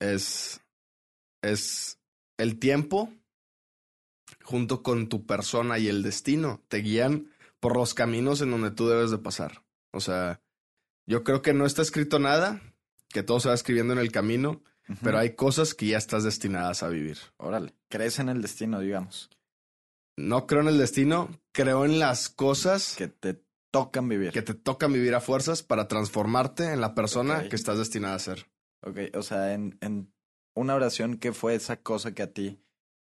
Es. 0.00 0.60
Es. 1.42 2.00
El 2.38 2.58
tiempo, 2.58 3.12
junto 4.42 4.82
con 4.82 5.08
tu 5.08 5.24
persona 5.26 5.78
y 5.78 5.86
el 5.86 6.02
destino, 6.02 6.60
te 6.68 6.78
guían 6.78 7.30
por 7.60 7.76
los 7.76 7.94
caminos 7.94 8.40
en 8.40 8.50
donde 8.50 8.72
tú 8.72 8.88
debes 8.88 9.10
de 9.10 9.18
pasar. 9.18 9.62
O 9.92 10.00
sea, 10.00 10.40
yo 11.06 11.22
creo 11.22 11.42
que 11.42 11.54
no 11.54 11.66
está 11.66 11.82
escrito 11.82 12.18
nada, 12.18 12.60
que 13.08 13.22
todo 13.22 13.38
se 13.38 13.48
va 13.48 13.54
escribiendo 13.54 13.92
en 13.92 14.00
el 14.00 14.12
camino, 14.12 14.62
pero 15.02 15.18
hay 15.18 15.34
cosas 15.34 15.74
que 15.74 15.86
ya 15.86 15.98
estás 15.98 16.24
destinadas 16.24 16.82
a 16.82 16.88
vivir. 16.88 17.18
Órale. 17.38 17.74
Crees 17.88 18.18
en 18.18 18.28
el 18.28 18.42
destino, 18.42 18.80
digamos. 18.80 19.30
No 20.16 20.46
creo 20.46 20.62
en 20.62 20.68
el 20.68 20.78
destino, 20.78 21.28
creo 21.52 21.84
en 21.84 21.98
las 21.98 22.30
cosas 22.30 22.94
Que 22.96 23.08
te 23.08 23.45
tocan 23.84 24.08
vivir. 24.08 24.32
que 24.32 24.42
te 24.42 24.54
tocan 24.54 24.92
vivir 24.92 25.14
a 25.14 25.20
fuerzas 25.20 25.62
para 25.62 25.88
transformarte 25.88 26.72
en 26.72 26.80
la 26.80 26.94
persona 26.94 27.48
que 27.48 27.56
estás 27.56 27.78
destinada 27.78 28.14
a 28.14 28.18
ser. 28.18 28.46
Ok, 28.82 28.98
o 29.14 29.22
sea, 29.22 29.52
en, 29.52 29.76
en 29.80 30.12
una 30.54 30.74
oración, 30.74 31.18
¿qué 31.18 31.32
fue 31.32 31.54
esa 31.54 31.82
cosa 31.82 32.14
que 32.14 32.22
a 32.22 32.32
ti 32.32 32.60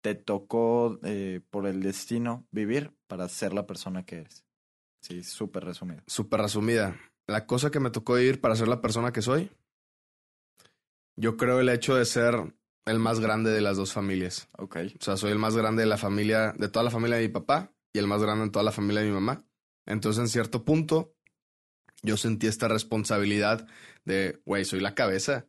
te 0.01 0.15
tocó 0.15 0.99
eh, 1.03 1.41
por 1.51 1.67
el 1.67 1.83
destino 1.83 2.47
vivir 2.51 2.93
para 3.07 3.29
ser 3.29 3.53
la 3.53 3.67
persona 3.67 4.05
que 4.05 4.19
eres? 4.19 4.45
Sí, 5.01 5.23
súper 5.23 5.65
resumido. 5.65 6.03
Súper 6.07 6.41
resumida. 6.41 6.97
La 7.27 7.47
cosa 7.47 7.71
que 7.71 7.81
me 7.81 7.91
tocó 7.91 8.15
vivir 8.15 8.41
para 8.41 8.57
ser 8.57 8.69
la 8.69 8.81
persona 8.81 9.13
que 9.13 9.23
soy, 9.23 9.51
yo 11.17 11.37
creo 11.37 11.61
el 11.61 11.69
hecho 11.69 11.95
de 11.95 12.05
ser 12.05 12.55
el 12.87 12.99
más 12.99 13.21
grande 13.21 13.51
de 13.51 13.61
las 13.61 13.77
dos 13.77 13.93
familias. 13.93 14.49
Ok, 14.57 14.77
O 15.01 15.05
sea, 15.05 15.17
soy 15.17 15.33
el 15.33 15.39
más 15.39 15.57
grande 15.57 15.83
de 15.83 15.89
la 15.89 15.99
familia, 15.99 16.53
de 16.57 16.69
toda 16.69 16.85
la 16.85 16.91
familia 16.91 17.17
de 17.17 17.27
mi 17.27 17.33
papá 17.33 17.73
y 17.93 17.99
el 17.99 18.07
más 18.07 18.23
grande 18.23 18.45
en 18.45 18.51
toda 18.53 18.65
la 18.65 18.73
familia 18.73 19.03
de 19.03 19.09
mi 19.09 19.15
mamá. 19.15 19.45
Entonces, 19.89 20.21
en 20.21 20.29
cierto 20.29 20.65
punto, 20.65 21.15
yo 22.03 22.17
sentí 22.17 22.47
esta 22.47 22.69
responsabilidad 22.69 23.67
de, 24.05 24.41
güey, 24.45 24.65
soy 24.65 24.81
la 24.81 24.95
cabeza. 24.95 25.47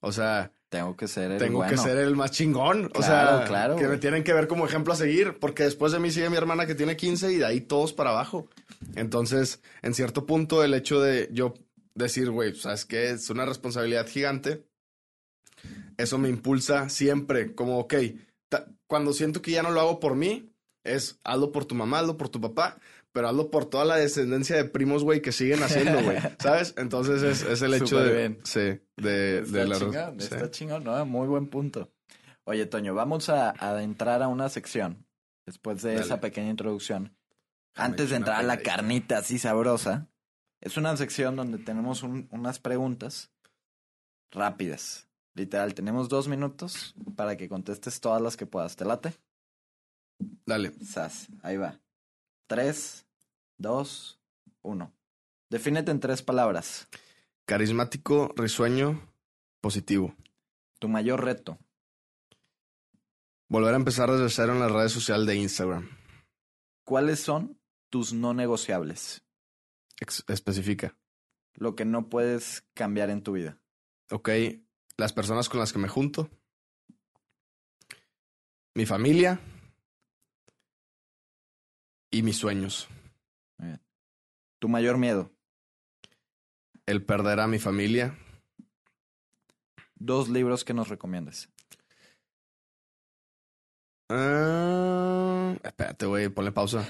O 0.00 0.10
sea, 0.10 0.52
tengo 0.70 0.96
que 0.96 1.06
ser 1.06 1.32
el 1.32 1.38
tengo 1.38 1.60
que 1.60 1.68
bueno. 1.76 1.82
ser 1.82 1.98
el 1.98 2.16
más 2.16 2.30
chingón. 2.32 2.86
o 2.86 2.88
Claro, 3.00 3.38
sea, 3.38 3.46
claro, 3.46 3.76
que 3.76 3.86
me 3.86 3.98
tienen 3.98 4.24
que 4.24 4.32
ver 4.32 4.48
como 4.48 4.66
ejemplo 4.66 4.92
a 4.92 4.96
seguir, 4.96 5.38
porque 5.38 5.64
después 5.64 5.92
de 5.92 6.00
mí 6.00 6.10
sigue 6.10 6.30
mi 6.30 6.36
hermana 6.36 6.66
que 6.66 6.74
tiene 6.74 6.96
15 6.96 7.32
y 7.32 7.36
de 7.36 7.46
ahí 7.46 7.60
todos 7.60 7.92
para 7.92 8.10
abajo. 8.10 8.48
Entonces, 8.96 9.62
en 9.82 9.94
cierto 9.94 10.26
punto, 10.26 10.64
el 10.64 10.74
hecho 10.74 11.00
de 11.00 11.28
yo 11.30 11.54
decir, 11.94 12.30
güey, 12.30 12.54
¿sabes 12.54 12.84
qué? 12.86 13.10
Es 13.10 13.30
una 13.30 13.44
responsabilidad 13.44 14.08
gigante. 14.08 14.64
Eso 15.96 16.18
me 16.18 16.28
impulsa 16.30 16.88
siempre, 16.88 17.54
como, 17.54 17.78
ok, 17.78 17.94
cuando 18.86 19.12
siento 19.12 19.42
que 19.42 19.52
ya 19.52 19.62
no 19.62 19.70
lo 19.70 19.80
hago 19.80 20.00
por 20.00 20.16
mí, 20.16 20.50
es 20.84 21.18
hazlo 21.24 21.50
por 21.52 21.64
tu 21.64 21.74
mamá, 21.74 22.00
hazlo 22.00 22.16
por 22.16 22.28
tu 22.28 22.40
papá, 22.40 22.78
pero 23.14 23.28
hazlo 23.28 23.48
por 23.48 23.66
toda 23.66 23.84
la 23.84 23.94
descendencia 23.94 24.56
de 24.56 24.64
primos, 24.64 25.04
güey, 25.04 25.22
que 25.22 25.30
siguen 25.30 25.62
haciendo, 25.62 26.02
güey, 26.02 26.18
¿sabes? 26.40 26.74
Entonces 26.76 27.22
es, 27.22 27.42
es 27.44 27.62
el 27.62 27.74
hecho 27.74 27.86
Súper 27.86 28.06
de... 28.06 28.18
bien. 28.18 28.40
Sí, 28.42 28.60
de, 28.96 29.38
Está 29.38 29.58
de 29.58 29.66
la... 29.66 29.78
chingón, 29.78 30.20
sí. 30.20 30.28
está 30.32 30.50
chingón, 30.50 30.82
¿no? 30.82 31.06
Muy 31.06 31.28
buen 31.28 31.46
punto. 31.46 31.92
Oye, 32.42 32.66
Toño, 32.66 32.92
vamos 32.92 33.28
a, 33.28 33.54
entrar 33.80 34.20
a 34.20 34.26
una 34.26 34.48
sección 34.48 35.06
después 35.46 35.80
de 35.82 35.92
Dale. 35.92 36.04
esa 36.04 36.20
pequeña 36.20 36.50
introducción 36.50 37.16
Antes 37.76 38.10
de 38.10 38.16
entrar 38.16 38.40
a 38.40 38.42
la 38.42 38.58
carnita 38.58 39.18
así 39.18 39.38
sabrosa, 39.38 40.08
es 40.60 40.76
una 40.76 40.96
sección 40.96 41.36
donde 41.36 41.58
tenemos 41.58 42.02
unas 42.02 42.58
preguntas 42.58 43.30
rápidas. 44.32 45.08
Literal, 45.34 45.74
tenemos 45.74 46.08
dos 46.08 46.26
minutos 46.26 46.96
para 47.14 47.36
que 47.36 47.48
contestes 47.48 48.00
todas 48.00 48.20
las 48.20 48.36
que 48.36 48.46
puedas. 48.46 48.74
¿Te 48.74 48.84
late? 48.84 49.14
Dale. 50.44 50.72
Sas, 50.84 51.28
ahí 51.42 51.56
va. 51.56 51.80
Tres, 52.46 53.06
dos, 53.58 54.20
uno. 54.62 54.92
Defínete 55.50 55.90
en 55.90 56.00
tres 56.00 56.22
palabras. 56.22 56.88
Carismático, 57.46 58.32
risueño, 58.36 59.00
positivo. 59.60 60.14
Tu 60.78 60.88
mayor 60.88 61.24
reto. 61.24 61.58
Volver 63.48 63.74
a 63.74 63.76
empezar 63.76 64.10
desde 64.10 64.30
cero 64.30 64.52
en 64.52 64.60
las 64.60 64.72
redes 64.72 64.92
sociales 64.92 65.26
de 65.26 65.36
Instagram. 65.36 65.88
¿Cuáles 66.84 67.20
son 67.20 67.58
tus 67.90 68.12
no 68.12 68.34
negociables? 68.34 69.22
especifica. 70.26 70.96
Lo 71.54 71.76
que 71.76 71.84
no 71.84 72.08
puedes 72.08 72.64
cambiar 72.74 73.10
en 73.10 73.22
tu 73.22 73.32
vida. 73.32 73.58
Ok, 74.10 74.28
las 74.96 75.12
personas 75.12 75.48
con 75.48 75.60
las 75.60 75.72
que 75.72 75.78
me 75.78 75.88
junto. 75.88 76.28
Mi 78.74 78.86
familia. 78.86 79.40
Y 82.14 82.22
mis 82.22 82.36
sueños. 82.36 82.86
Tu 84.60 84.68
mayor 84.68 84.98
miedo. 84.98 85.32
El 86.86 87.04
perder 87.04 87.40
a 87.40 87.48
mi 87.48 87.58
familia. 87.58 88.16
Dos 89.96 90.28
libros 90.28 90.64
que 90.64 90.74
nos 90.74 90.88
recomiendas. 90.88 91.48
Ah, 94.08 95.56
espérate, 95.64 96.06
güey, 96.06 96.28
ponle 96.28 96.52
pausa. 96.52 96.88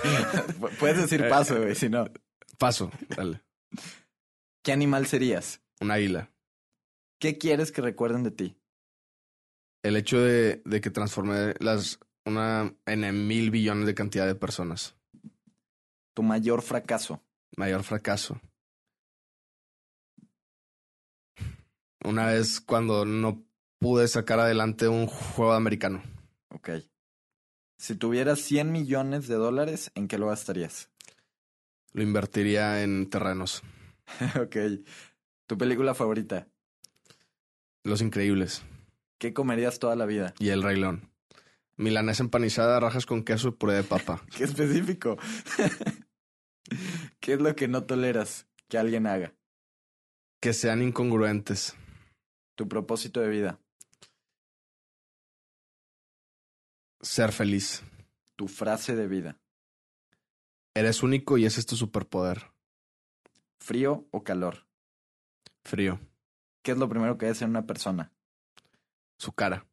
Puedes 0.80 1.02
decir 1.02 1.20
eh, 1.20 1.28
paso, 1.28 1.60
güey, 1.60 1.74
si 1.74 1.90
no. 1.90 2.06
Paso, 2.56 2.90
dale. 3.14 3.42
¿Qué 4.62 4.72
animal 4.72 5.06
serías? 5.06 5.60
Un 5.82 5.90
águila. 5.90 6.30
¿Qué 7.20 7.36
quieres 7.36 7.72
que 7.72 7.82
recuerden 7.82 8.22
de 8.22 8.30
ti? 8.30 8.58
El 9.82 9.96
hecho 9.96 10.18
de, 10.18 10.62
de 10.64 10.80
que 10.80 10.90
transformé 10.90 11.52
las 11.60 12.00
una 12.26 12.74
en 12.84 13.26
mil 13.26 13.50
billones 13.50 13.86
de 13.86 13.94
cantidad 13.94 14.26
de 14.26 14.34
personas. 14.34 14.94
Tu 16.14 16.22
mayor 16.22 16.62
fracaso. 16.62 17.22
Mayor 17.56 17.82
fracaso. 17.84 18.40
Una 22.04 22.26
vez 22.26 22.60
cuando 22.60 23.04
no 23.04 23.44
pude 23.78 24.08
sacar 24.08 24.40
adelante 24.40 24.88
un 24.88 25.06
juego 25.06 25.52
americano. 25.52 26.02
Ok. 26.50 26.70
Si 27.78 27.94
tuvieras 27.94 28.40
100 28.40 28.72
millones 28.72 29.28
de 29.28 29.34
dólares, 29.34 29.90
¿en 29.94 30.08
qué 30.08 30.18
lo 30.18 30.28
gastarías? 30.28 30.90
Lo 31.92 32.02
invertiría 32.02 32.82
en 32.82 33.08
terrenos. 33.10 33.62
ok. 34.40 34.56
¿Tu 35.46 35.58
película 35.58 35.94
favorita? 35.94 36.48
Los 37.84 38.00
Increíbles. 38.00 38.62
¿Qué 39.18 39.32
comerías 39.32 39.78
toda 39.78 39.96
la 39.96 40.06
vida? 40.06 40.34
Y 40.38 40.48
El 40.48 40.62
Rey 40.62 40.78
León. 40.78 41.10
Milanesa 41.76 42.22
empanizada, 42.22 42.80
rajas 42.80 43.04
con 43.04 43.22
queso 43.22 43.48
y 43.48 43.52
puré 43.52 43.74
de 43.74 43.82
papa. 43.82 44.24
Qué 44.36 44.44
específico. 44.44 45.18
¿Qué 47.20 47.34
es 47.34 47.40
lo 47.40 47.54
que 47.54 47.68
no 47.68 47.84
toleras 47.84 48.46
que 48.68 48.78
alguien 48.78 49.06
haga? 49.06 49.34
Que 50.40 50.52
sean 50.52 50.82
incongruentes. 50.82 51.76
Tu 52.54 52.66
propósito 52.68 53.20
de 53.20 53.28
vida. 53.28 53.60
Ser 57.00 57.32
feliz. 57.32 57.82
Tu 58.36 58.48
frase 58.48 58.96
de 58.96 59.06
vida. 59.06 59.38
Eres 60.74 61.02
único 61.02 61.38
y 61.38 61.46
ese 61.46 61.60
es 61.60 61.66
tu 61.66 61.76
superpoder. 61.76 62.50
¿Frío 63.60 64.06
o 64.10 64.24
calor? 64.24 64.66
Frío. 65.64 66.00
¿Qué 66.62 66.72
es 66.72 66.78
lo 66.78 66.88
primero 66.88 67.16
que 67.16 67.26
ves 67.26 67.42
en 67.42 67.50
una 67.50 67.66
persona? 67.66 68.12
Su 69.18 69.32
cara. 69.32 69.66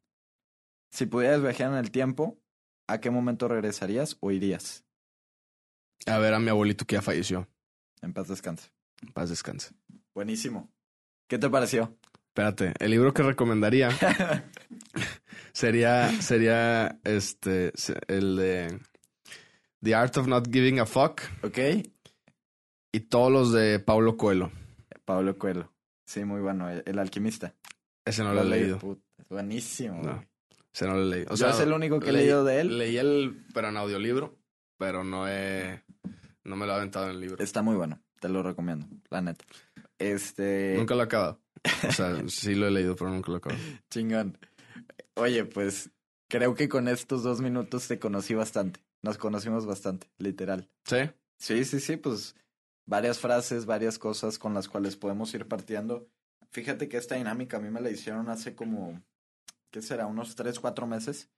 Si 0.94 1.06
pudieras 1.06 1.42
viajar 1.42 1.72
en 1.72 1.74
el 1.74 1.90
tiempo, 1.90 2.38
¿a 2.86 3.00
qué 3.00 3.10
momento 3.10 3.48
regresarías 3.48 4.16
o 4.20 4.30
irías? 4.30 4.84
A 6.06 6.18
ver 6.18 6.32
a 6.34 6.38
mi 6.38 6.50
abuelito 6.50 6.84
que 6.84 6.94
ya 6.94 7.02
falleció. 7.02 7.48
En 8.00 8.12
paz 8.12 8.28
descanse. 8.28 8.70
En 9.02 9.12
paz 9.12 9.28
descanse. 9.28 9.74
Buenísimo. 10.14 10.70
¿Qué 11.26 11.36
te 11.36 11.50
pareció? 11.50 11.98
Espérate, 12.28 12.74
el 12.78 12.92
libro 12.92 13.12
que 13.12 13.24
recomendaría 13.24 13.88
sería, 15.52 16.10
sería 16.22 17.00
este, 17.02 17.72
el 18.06 18.36
de 18.36 18.78
The 19.82 19.96
Art 19.96 20.16
of 20.18 20.28
Not 20.28 20.48
Giving 20.48 20.78
a 20.78 20.86
Fuck. 20.86 21.22
Ok. 21.42 21.58
Y 22.92 23.00
todos 23.00 23.32
los 23.32 23.52
de 23.52 23.80
Pablo 23.80 24.16
Coelho. 24.16 24.52
Pablo 25.04 25.36
Coelho. 25.38 25.72
Sí, 26.06 26.24
muy 26.24 26.40
bueno. 26.40 26.70
El, 26.70 26.98
alquimista. 27.00 27.52
Ese 28.04 28.22
no 28.22 28.32
lo, 28.32 28.42
he 28.42 28.44
leído. 28.44 28.78
es 29.18 29.28
buenísimo. 29.28 30.00
No, 30.00 30.24
ese 30.74 30.86
no 30.86 30.94
lo 30.94 31.02
he 31.02 31.06
leído. 31.06 31.32
O 31.32 31.36
sea, 31.36 31.50
es 31.50 31.60
el 31.60 31.72
único 31.72 32.00
que 32.00 32.10
he 32.10 32.12
leído 32.12 32.44
de 32.44 32.60
él. 32.60 32.78
Leí 32.78 32.96
el, 32.96 33.44
pero 33.54 33.68
en 33.68 33.76
audiolibro, 33.76 34.36
pero 34.76 35.04
no 35.04 35.28
he, 35.28 35.84
no 36.42 36.56
me 36.56 36.66
lo 36.66 36.72
he 36.72 36.76
aventado 36.76 37.06
en 37.06 37.12
el 37.12 37.20
libro. 37.20 37.42
Está 37.42 37.62
muy 37.62 37.76
bueno. 37.76 38.02
Te 38.20 38.28
lo 38.28 38.42
recomiendo, 38.42 38.86
la 39.10 39.22
neta. 39.22 39.44
Este. 39.98 40.74
Nunca 40.76 40.94
lo 40.94 41.02
he 41.02 41.04
acabado. 41.04 41.40
O 41.88 41.92
sea, 41.92 42.22
sí 42.28 42.54
lo 42.54 42.66
he 42.66 42.70
leído, 42.72 42.96
pero 42.96 43.10
nunca 43.10 43.30
lo 43.30 43.36
he 43.36 43.38
acabado. 43.38 43.62
Chingón. 43.90 44.36
Oye, 45.14 45.44
pues 45.44 45.90
creo 46.28 46.54
que 46.54 46.68
con 46.68 46.88
estos 46.88 47.22
dos 47.22 47.40
minutos 47.40 47.86
te 47.86 48.00
conocí 48.00 48.34
bastante. 48.34 48.80
Nos 49.02 49.16
conocimos 49.16 49.66
bastante, 49.66 50.08
literal. 50.18 50.68
¿Sí? 50.84 50.96
Sí, 51.36 51.64
sí, 51.64 51.78
sí, 51.78 51.96
pues 51.96 52.34
varias 52.86 53.20
frases, 53.20 53.66
varias 53.66 53.98
cosas 53.98 54.38
con 54.38 54.54
las 54.54 54.68
cuales 54.68 54.96
podemos 54.96 55.32
ir 55.34 55.46
partiendo. 55.46 56.08
Fíjate 56.50 56.88
que 56.88 56.96
esta 56.96 57.14
dinámica 57.14 57.58
a 57.58 57.60
mí 57.60 57.70
me 57.70 57.80
la 57.80 57.90
hicieron 57.90 58.28
hace 58.28 58.54
como, 58.54 59.02
¿qué 59.74 59.82
será? 59.82 60.06
Unos 60.06 60.36
tres, 60.36 60.60
cuatro 60.60 60.86
meses. 60.86 61.28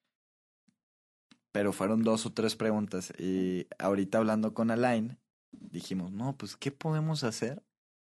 Pero 1.52 1.72
fueron 1.72 2.02
dos 2.02 2.26
o 2.26 2.34
tres 2.34 2.54
preguntas. 2.54 3.10
Y 3.18 3.66
ahorita 3.78 4.18
hablando 4.18 4.52
con 4.52 4.70
Alain, 4.70 5.16
dijimos, 5.52 6.12
no, 6.12 6.36
pues, 6.36 6.54
¿qué 6.54 6.70
podemos 6.70 7.24
hacer 7.24 7.62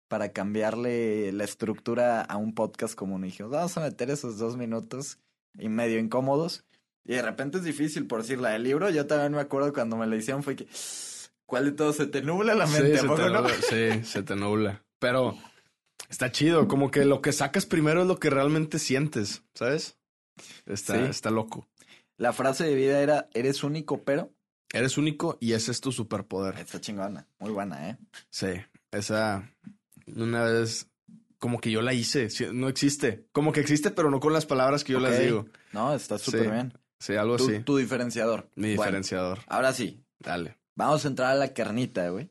para 0.08 0.32
cambiarle 0.32 1.32
la 1.32 1.44
estructura 1.44 2.22
a 2.22 2.38
un 2.38 2.54
podcast 2.54 2.94
común. 2.94 3.24
Y 3.24 3.26
dijimos, 3.26 3.52
vamos 3.52 3.76
a 3.76 3.82
meter 3.82 4.08
esos 4.08 4.38
dos 4.38 4.56
minutos 4.56 5.18
y 5.58 5.68
medio 5.68 5.98
incómodos. 5.98 6.64
Y 7.04 7.12
de 7.12 7.20
repente 7.20 7.58
es 7.58 7.64
difícil, 7.64 8.06
por 8.06 8.22
decir, 8.22 8.38
la 8.40 8.50
del 8.50 8.62
libro. 8.62 8.88
Yo 8.88 9.06
también 9.06 9.32
me 9.32 9.40
acuerdo 9.40 9.70
cuando 9.74 9.98
me 9.98 10.06
la 10.06 10.16
hicieron, 10.16 10.42
fue 10.42 10.56
que, 10.56 10.66
¿cuál 11.44 11.66
de 11.66 11.72
todos 11.72 11.96
se 11.96 12.06
te 12.06 12.22
nubla 12.22 12.54
la 12.54 12.66
mente? 12.66 12.96
Sí, 12.96 13.06
se 13.06 13.06
te, 13.06 13.30
nubla, 13.30 13.50
sí 13.68 14.04
se 14.04 14.22
te 14.22 14.34
nubla. 14.34 14.82
Pero 14.98 15.36
está 16.08 16.32
chido, 16.32 16.68
como 16.68 16.90
que 16.90 17.04
lo 17.04 17.20
que 17.20 17.32
sacas 17.32 17.66
primero 17.66 18.00
es 18.00 18.06
lo 18.06 18.18
que 18.18 18.30
realmente 18.30 18.78
sientes, 18.78 19.42
¿sabes? 19.52 19.98
Está, 20.66 21.08
está 21.08 21.30
loco. 21.30 21.68
La 22.16 22.32
frase 22.32 22.64
de 22.64 22.74
vida 22.74 23.00
era, 23.00 23.28
eres 23.34 23.64
único, 23.64 24.02
pero... 24.04 24.32
Eres 24.72 24.96
único 24.96 25.36
y 25.40 25.52
ese 25.52 25.70
es 25.70 25.80
tu 25.80 25.92
superpoder. 25.92 26.58
Está 26.58 26.80
chingona, 26.80 27.26
muy 27.38 27.50
buena, 27.50 27.90
¿eh? 27.90 27.98
Sí, 28.30 28.48
esa 28.90 29.50
una 30.16 30.44
vez 30.44 30.88
como 31.38 31.60
que 31.60 31.70
yo 31.70 31.82
la 31.82 31.92
hice, 31.92 32.28
no 32.52 32.68
existe. 32.68 33.26
Como 33.32 33.52
que 33.52 33.60
existe, 33.60 33.90
pero 33.90 34.10
no 34.10 34.20
con 34.20 34.32
las 34.32 34.46
palabras 34.46 34.84
que 34.84 34.92
yo 34.92 35.00
las 35.00 35.18
digo. 35.18 35.46
No, 35.72 35.92
está 35.94 36.16
súper 36.16 36.50
bien. 36.50 36.72
Sí, 37.00 37.16
algo 37.16 37.34
así. 37.34 37.58
Tu 37.60 37.76
diferenciador. 37.76 38.48
Mi 38.54 38.68
diferenciador. 38.68 39.40
Ahora 39.48 39.72
sí. 39.72 40.00
Dale. 40.20 40.56
Vamos 40.76 41.04
a 41.04 41.08
entrar 41.08 41.32
a 41.32 41.34
la 41.34 41.52
carnita, 41.52 42.08
güey. 42.10 42.30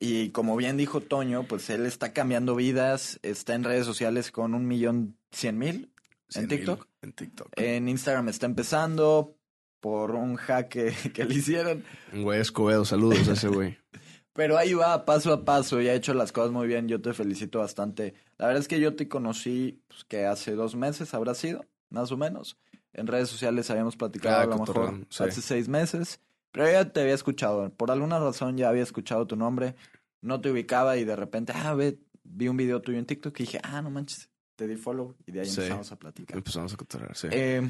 Y 0.00 0.30
como 0.30 0.56
bien 0.56 0.78
dijo 0.78 1.00
Toño, 1.02 1.42
pues 1.42 1.68
él 1.70 1.84
está 1.84 2.12
cambiando 2.12 2.54
vidas, 2.54 3.18
está 3.22 3.54
en 3.54 3.64
redes 3.64 3.84
sociales 3.84 4.32
con 4.32 4.54
un 4.54 4.66
millón 4.66 5.18
cien 5.30 5.58
mil 5.58 5.92
en 6.34 6.48
TikTok. 6.48 6.86
en 7.02 7.12
TikTok. 7.12 7.48
En 7.56 7.88
Instagram 7.88 8.28
está 8.28 8.46
empezando 8.46 9.36
por 9.80 10.12
un 10.12 10.36
hack 10.36 10.68
que, 10.68 10.92
que 11.14 11.24
le 11.24 11.34
hicieron. 11.34 11.84
Un 12.12 12.22
güey 12.22 12.40
Escobedo, 12.40 12.84
saludos 12.84 13.28
a 13.28 13.32
ese 13.32 13.48
güey. 13.48 13.78
Pero 14.38 14.56
ahí 14.56 14.72
va, 14.72 15.04
paso 15.04 15.32
a 15.32 15.44
paso, 15.44 15.80
y 15.80 15.88
ha 15.88 15.94
hecho 15.94 16.14
las 16.14 16.30
cosas 16.30 16.52
muy 16.52 16.68
bien, 16.68 16.86
yo 16.86 17.00
te 17.00 17.12
felicito 17.12 17.58
bastante. 17.58 18.14
La 18.36 18.46
verdad 18.46 18.60
es 18.60 18.68
que 18.68 18.78
yo 18.78 18.94
te 18.94 19.08
conocí, 19.08 19.82
pues, 19.88 20.04
que 20.04 20.26
hace 20.26 20.52
dos 20.52 20.76
meses 20.76 21.12
habrá 21.12 21.34
sido, 21.34 21.66
más 21.90 22.12
o 22.12 22.16
menos. 22.16 22.56
En 22.92 23.08
redes 23.08 23.28
sociales 23.28 23.68
habíamos 23.68 23.96
platicado 23.96 24.36
ah, 24.36 24.42
a 24.42 24.46
lo 24.46 24.58
mejor 24.58 25.06
hace 25.18 25.42
seis 25.42 25.68
meses, 25.68 26.20
pero 26.52 26.70
ya 26.70 26.92
te 26.92 27.00
había 27.00 27.14
escuchado. 27.14 27.68
Por 27.70 27.90
alguna 27.90 28.20
razón 28.20 28.56
ya 28.56 28.68
había 28.68 28.84
escuchado 28.84 29.26
tu 29.26 29.34
nombre, 29.34 29.74
no 30.20 30.40
te 30.40 30.52
ubicaba 30.52 30.96
y 30.98 31.04
de 31.04 31.16
repente, 31.16 31.52
ah, 31.56 31.74
ve, 31.74 31.98
vi 32.22 32.46
un 32.46 32.56
video 32.56 32.80
tuyo 32.80 32.98
en 32.98 33.06
TikTok 33.06 33.40
y 33.40 33.42
dije, 33.42 33.60
ah, 33.64 33.82
no 33.82 33.90
manches, 33.90 34.30
te 34.58 34.66
di 34.66 34.76
follow 34.76 35.14
y 35.24 35.30
de 35.30 35.40
ahí 35.40 35.48
empezamos 35.48 35.92
a 35.92 35.96
platicar. 35.96 36.36
Empezamos 36.36 36.74
a 36.74 36.76
cotorrear, 36.76 37.16
sí. 37.16 37.28
Eh, 37.30 37.62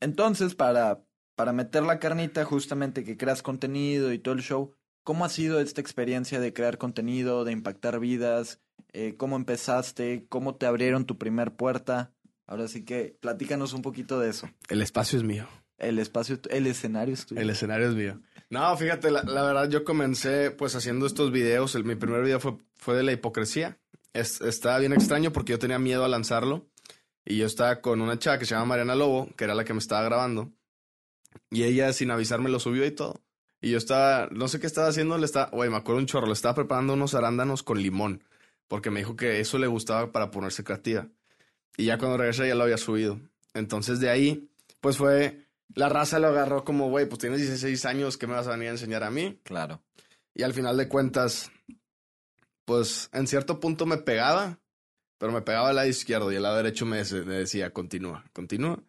entonces, 0.00 0.54
para, 0.54 1.02
para 1.34 1.52
meter 1.52 1.82
la 1.82 1.98
carnita, 1.98 2.44
justamente 2.44 3.02
que 3.02 3.16
creas 3.16 3.42
contenido 3.42 4.12
y 4.12 4.18
todo 4.18 4.34
el 4.34 4.42
show, 4.42 4.74
¿Cómo 5.04 5.26
ha 5.26 5.28
sido 5.28 5.60
esta 5.60 5.82
experiencia 5.82 6.40
de 6.40 6.54
crear 6.54 6.78
contenido, 6.78 7.44
de 7.44 7.52
impactar 7.52 8.00
vidas? 8.00 8.62
Eh, 8.94 9.16
¿Cómo 9.18 9.36
empezaste? 9.36 10.24
¿Cómo 10.30 10.54
te 10.54 10.64
abrieron 10.64 11.04
tu 11.04 11.18
primer 11.18 11.52
puerta? 11.52 12.14
Ahora 12.46 12.68
sí 12.68 12.86
que 12.86 13.14
platícanos 13.20 13.74
un 13.74 13.82
poquito 13.82 14.18
de 14.18 14.30
eso. 14.30 14.48
El 14.70 14.80
espacio 14.80 15.18
es 15.18 15.24
mío. 15.24 15.46
El 15.76 15.98
espacio, 15.98 16.38
el 16.48 16.66
escenario 16.66 17.12
es 17.12 17.26
tuyo. 17.26 17.38
El 17.38 17.50
escenario 17.50 17.90
es 17.90 17.94
mío. 17.94 18.18
No, 18.48 18.74
fíjate, 18.78 19.10
la, 19.10 19.22
verdad 19.22 19.68
yo 19.68 19.84
comencé 19.84 20.50
pues 20.50 20.74
haciendo 20.74 21.04
estos 21.06 21.30
videos. 21.30 21.74
mi 21.84 21.96
primer 21.96 22.22
video 22.22 22.40
fue, 22.40 22.56
fue 22.74 22.96
de 22.96 23.02
la 23.02 23.12
hipocresía. 23.12 23.78
Estaba 24.14 24.78
bien 24.78 24.92
extraño 24.92 25.32
porque 25.32 25.52
yo 25.52 25.58
tenía 25.58 25.78
miedo 25.78 26.04
a 26.04 26.08
lanzarlo. 26.08 26.66
Y 27.26 27.38
yo 27.38 27.46
estaba 27.46 27.80
con 27.80 28.00
una 28.00 28.18
chava 28.18 28.38
que 28.38 28.46
se 28.46 28.54
llama 28.54 28.66
Mariana 28.66 28.94
Lobo, 28.94 29.28
que 29.36 29.44
era 29.44 29.54
la 29.54 29.64
que 29.64 29.72
me 29.72 29.78
estaba 29.78 30.02
grabando. 30.02 30.52
Y 31.50 31.64
ella 31.64 31.92
sin 31.92 32.10
avisarme 32.10 32.50
lo 32.50 32.60
subió 32.60 32.84
y 32.84 32.90
todo. 32.90 33.20
Y 33.60 33.70
yo 33.70 33.78
estaba, 33.78 34.28
no 34.30 34.46
sé 34.48 34.60
qué 34.60 34.66
estaba 34.66 34.88
haciendo, 34.88 35.16
le 35.16 35.24
estaba, 35.24 35.50
güey, 35.50 35.70
me 35.70 35.76
acuerdo 35.76 36.00
un 36.00 36.06
chorro, 36.06 36.26
le 36.26 36.34
estaba 36.34 36.54
preparando 36.54 36.92
unos 36.92 37.14
arándanos 37.14 37.62
con 37.62 37.80
limón, 37.80 38.22
porque 38.68 38.90
me 38.90 39.00
dijo 39.00 39.16
que 39.16 39.40
eso 39.40 39.56
le 39.58 39.66
gustaba 39.66 40.12
para 40.12 40.30
ponerse 40.30 40.64
creativa. 40.64 41.08
Y 41.78 41.86
ya 41.86 41.96
cuando 41.96 42.18
regresé 42.18 42.46
ya 42.46 42.54
lo 42.54 42.64
había 42.64 42.76
subido. 42.76 43.18
Entonces 43.54 44.00
de 44.00 44.10
ahí, 44.10 44.50
pues 44.80 44.98
fue, 44.98 45.46
la 45.74 45.88
raza 45.88 46.18
lo 46.18 46.28
agarró 46.28 46.62
como, 46.64 46.90
güey, 46.90 47.08
pues 47.08 47.20
tienes 47.20 47.40
16 47.40 47.86
años, 47.86 48.18
¿qué 48.18 48.26
me 48.26 48.34
vas 48.34 48.46
a 48.48 48.50
venir 48.50 48.68
a 48.68 48.72
enseñar 48.72 49.02
a 49.02 49.10
mí? 49.10 49.40
Claro. 49.44 49.80
Y 50.34 50.42
al 50.42 50.52
final 50.52 50.76
de 50.76 50.88
cuentas, 50.88 51.50
pues 52.64 53.10
en 53.12 53.26
cierto 53.26 53.60
punto 53.60 53.86
me 53.86 53.98
pegaba, 53.98 54.60
pero 55.18 55.32
me 55.32 55.42
pegaba 55.42 55.70
al 55.70 55.76
lado 55.76 55.88
izquierdo 55.88 56.32
y 56.32 56.36
al 56.36 56.42
lado 56.42 56.56
derecho 56.56 56.86
me, 56.86 57.02
me 57.02 57.34
decía, 57.34 57.72
continúa, 57.72 58.24
continúa. 58.32 58.82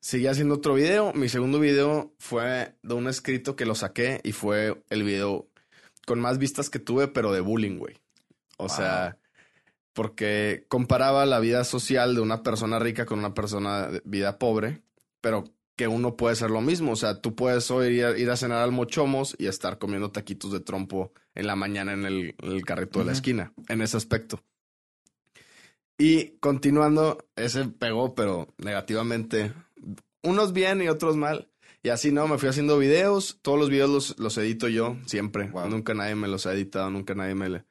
Seguí 0.00 0.26
haciendo 0.26 0.56
otro 0.56 0.74
video. 0.74 1.12
Mi 1.12 1.28
segundo 1.28 1.58
video 1.58 2.14
fue 2.18 2.76
de 2.82 2.94
un 2.94 3.08
escrito 3.08 3.56
que 3.56 3.66
lo 3.66 3.74
saqué 3.74 4.20
y 4.22 4.32
fue 4.32 4.82
el 4.90 5.02
video 5.02 5.48
con 6.06 6.20
más 6.20 6.38
vistas 6.38 6.70
que 6.70 6.78
tuve, 6.78 7.08
pero 7.08 7.32
de 7.32 7.40
bullying, 7.40 7.78
güey. 7.78 7.98
O 8.56 8.68
sea, 8.68 9.18
porque 9.92 10.64
comparaba 10.68 11.26
la 11.26 11.40
vida 11.40 11.64
social 11.64 12.14
de 12.14 12.20
una 12.20 12.42
persona 12.42 12.78
rica 12.78 13.06
con 13.06 13.18
una 13.18 13.34
persona 13.34 13.88
de 13.88 14.02
vida 14.04 14.38
pobre, 14.38 14.82
pero 15.20 15.44
que 15.78 15.86
uno 15.86 16.16
puede 16.16 16.34
ser 16.34 16.50
lo 16.50 16.60
mismo. 16.60 16.92
O 16.92 16.96
sea, 16.96 17.22
tú 17.22 17.36
puedes 17.36 17.70
hoy 17.70 18.00
ir 18.00 18.30
a, 18.30 18.36
cenar 18.36 18.58
al 18.58 18.72
Mochomos 18.72 19.36
y 19.38 19.46
estar 19.46 19.78
comiendo 19.78 20.10
taquitos 20.10 20.52
de 20.52 20.58
trompo 20.58 21.12
en 21.36 21.46
la 21.46 21.54
mañana 21.54 21.92
en 21.92 22.04
el, 22.04 22.34
carrito 22.66 22.98
de 22.98 23.04
la 23.04 23.12
esquina, 23.12 23.52
en 23.68 23.80
ese 23.80 23.96
aspecto. 23.96 24.42
Y 25.96 26.36
continuando, 26.40 27.24
ese 27.36 27.66
pegó, 27.66 28.16
pero 28.16 28.48
negativamente. 28.58 29.52
Unos 30.24 30.52
bien 30.52 30.82
y 30.82 30.88
otros 30.88 31.16
mal. 31.16 31.48
Y 31.84 31.90
así 31.90 32.10
no, 32.10 32.26
me 32.26 32.38
fui 32.38 32.48
haciendo 32.48 32.76
videos. 32.76 33.38
Todos 33.40 33.60
los 33.60 33.70
videos 33.70 34.18
los, 34.18 34.36
edito 34.36 34.66
yo, 34.66 34.96
siempre. 35.06 35.48
Nunca 35.48 35.94
nadie 35.94 36.16
me 36.16 36.26
los 36.26 36.46
ha 36.46 36.54
editado, 36.54 36.90
nunca 36.90 37.14
nadie 37.14 37.36
me 37.36 37.48
le, 37.48 37.64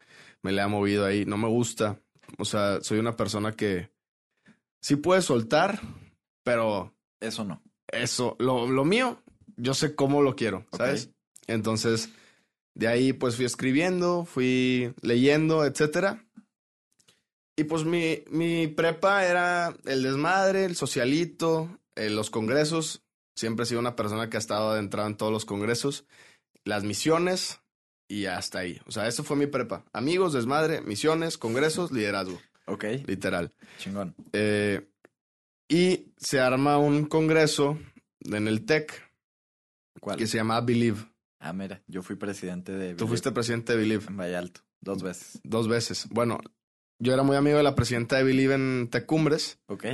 me 0.44 0.54
le 0.54 0.62
ha 0.62 0.70
movido 0.70 1.06
ahí. 1.06 1.26
No 1.26 1.38
me 1.38 1.50
gusta. 1.50 2.00
O 2.38 2.46
sea, 2.46 2.80
soy 2.82 3.00
una 3.00 3.18
persona 3.18 3.52
que 3.52 3.92
sí 4.80 4.96
puede 4.96 5.22
soltar, 5.22 5.82
pero. 6.44 6.94
Eso 7.20 7.44
no. 7.44 7.67
Eso, 7.88 8.36
lo, 8.40 8.68
lo 8.68 8.86
mío, 8.86 9.22
yo 9.56 9.74
sé 9.74 9.96
cómo 9.96 10.22
lo 10.22 10.36
quiero, 10.36 10.66
¿sabes? 10.72 11.10
Entonces, 11.48 12.10
de 12.76 12.88
ahí 12.88 13.14
pues 13.14 13.36
fui 13.36 13.46
escribiendo, 13.46 14.26
fui 14.26 14.94
leyendo, 15.02 15.66
etcétera. 15.66 16.24
Y 17.56 17.64
pues 17.64 17.86
mi, 17.86 18.24
mi 18.30 18.68
prepa 18.68 19.26
era 19.26 19.76
el 19.86 20.04
desmadre, 20.04 20.66
el 20.66 20.76
socialito, 20.76 21.80
eh, 21.96 22.10
los 22.10 22.30
congresos. 22.30 23.02
Siempre 23.36 23.64
he 23.64 23.66
sido 23.66 23.80
una 23.80 23.96
persona 23.96 24.30
que 24.30 24.38
ha 24.38 24.40
estado 24.40 24.70
adentrada 24.70 25.08
en 25.08 25.18
todos 25.18 25.32
los 25.32 25.46
congresos, 25.46 26.06
las 26.66 26.84
misiones 26.84 27.60
y 28.08 28.26
hasta 28.26 28.60
ahí. 28.60 28.80
O 28.86 28.92
sea, 28.92 29.08
eso 29.08 29.24
fue 29.24 29.38
mi 29.38 29.48
prepa. 29.48 29.84
Amigos, 29.92 30.34
desmadre, 30.34 30.82
misiones, 30.82 31.38
congresos, 31.38 31.92
liderazgo. 31.92 32.40
Ok. 32.66 32.86
Literal. 33.06 33.52
Chingón. 33.80 34.14
Eh, 34.34 34.88
y 35.68 36.14
se 36.18 36.40
arma 36.40 36.78
un 36.78 37.06
congreso 37.06 37.78
en 38.22 38.48
el 38.48 38.66
TEC. 38.66 39.12
¿Cuál? 40.00 40.18
Que 40.18 40.28
se 40.28 40.38
llama 40.38 40.62
Believe. 40.62 41.00
Ah, 41.40 41.54
mira, 41.54 41.84
yo 41.88 42.02
fui 42.02 42.16
presidente 42.16 42.72
de 42.72 42.78
Believe. 42.78 42.98
Tú 42.98 43.08
fuiste 43.08 43.32
presidente 43.32 43.74
de 43.74 43.80
Believe. 43.80 44.06
En 44.08 44.18
Vallalto, 44.18 44.62
dos 44.82 45.04
veces. 45.04 45.40
Dos 45.44 45.68
veces. 45.68 46.08
Bueno, 46.10 46.40
yo 47.00 47.14
era 47.14 47.24
muy 47.24 47.36
amigo 47.36 47.58
de 47.58 47.64
la 47.64 47.76
presidenta 47.76 48.18
de 48.18 48.24
Believe 48.24 48.56
en 48.56 48.90
Tecumbres. 48.90 49.60
Ok. 49.68 49.86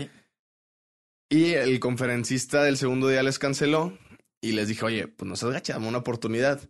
Y 1.29 1.53
el 1.53 1.79
conferencista 1.79 2.63
del 2.63 2.77
segundo 2.77 3.07
día 3.07 3.23
les 3.23 3.39
canceló 3.39 3.97
y 4.41 4.51
les 4.51 4.67
dije, 4.67 4.85
oye, 4.85 5.07
pues 5.07 5.27
no 5.27 5.35
se 5.35 5.45
agacha, 5.47 5.73
dame 5.73 5.87
una 5.87 5.99
oportunidad. 5.99 6.69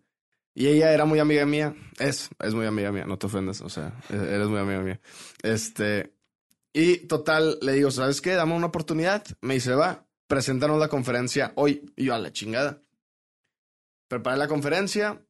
Y 0.55 0.67
ella 0.67 0.93
era 0.93 1.05
muy 1.05 1.19
amiga 1.19 1.45
mía. 1.45 1.75
Es, 1.99 2.29
es 2.39 2.53
muy 2.53 2.65
amiga 2.65 2.91
mía, 2.91 3.05
no 3.05 3.17
te 3.17 3.25
ofendas, 3.25 3.61
o 3.61 3.69
sea, 3.69 3.99
e-, 4.09 4.35
eres 4.35 4.47
muy 4.47 4.59
amiga 4.59 4.81
mía. 4.81 5.01
Este, 5.41 6.13
y 6.73 6.97
total, 7.07 7.59
le 7.61 7.73
digo, 7.73 7.91
¿sabes 7.91 8.21
qué? 8.21 8.31
Dame 8.31 8.55
una 8.55 8.67
oportunidad. 8.67 9.23
Me 9.41 9.55
dice, 9.55 9.75
va, 9.75 10.05
preséntanos 10.27 10.79
la 10.79 10.89
conferencia 10.89 11.53
hoy. 11.55 11.93
Y 11.95 12.05
yo, 12.05 12.15
a 12.15 12.19
la 12.19 12.31
chingada. 12.31 12.81
Preparé 14.07 14.37
la 14.37 14.47
conferencia 14.47 15.23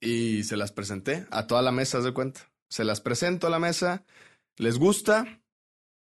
y 0.00 0.44
se 0.44 0.56
las 0.56 0.72
presenté 0.72 1.26
a 1.30 1.46
toda 1.46 1.62
la 1.62 1.72
mesa, 1.72 2.00
de 2.00 2.12
cuenta 2.12 2.54
se 2.74 2.82
las 2.82 3.00
presento 3.00 3.46
a 3.46 3.50
la 3.50 3.60
mesa, 3.60 4.04
les 4.56 4.78
gusta 4.78 5.40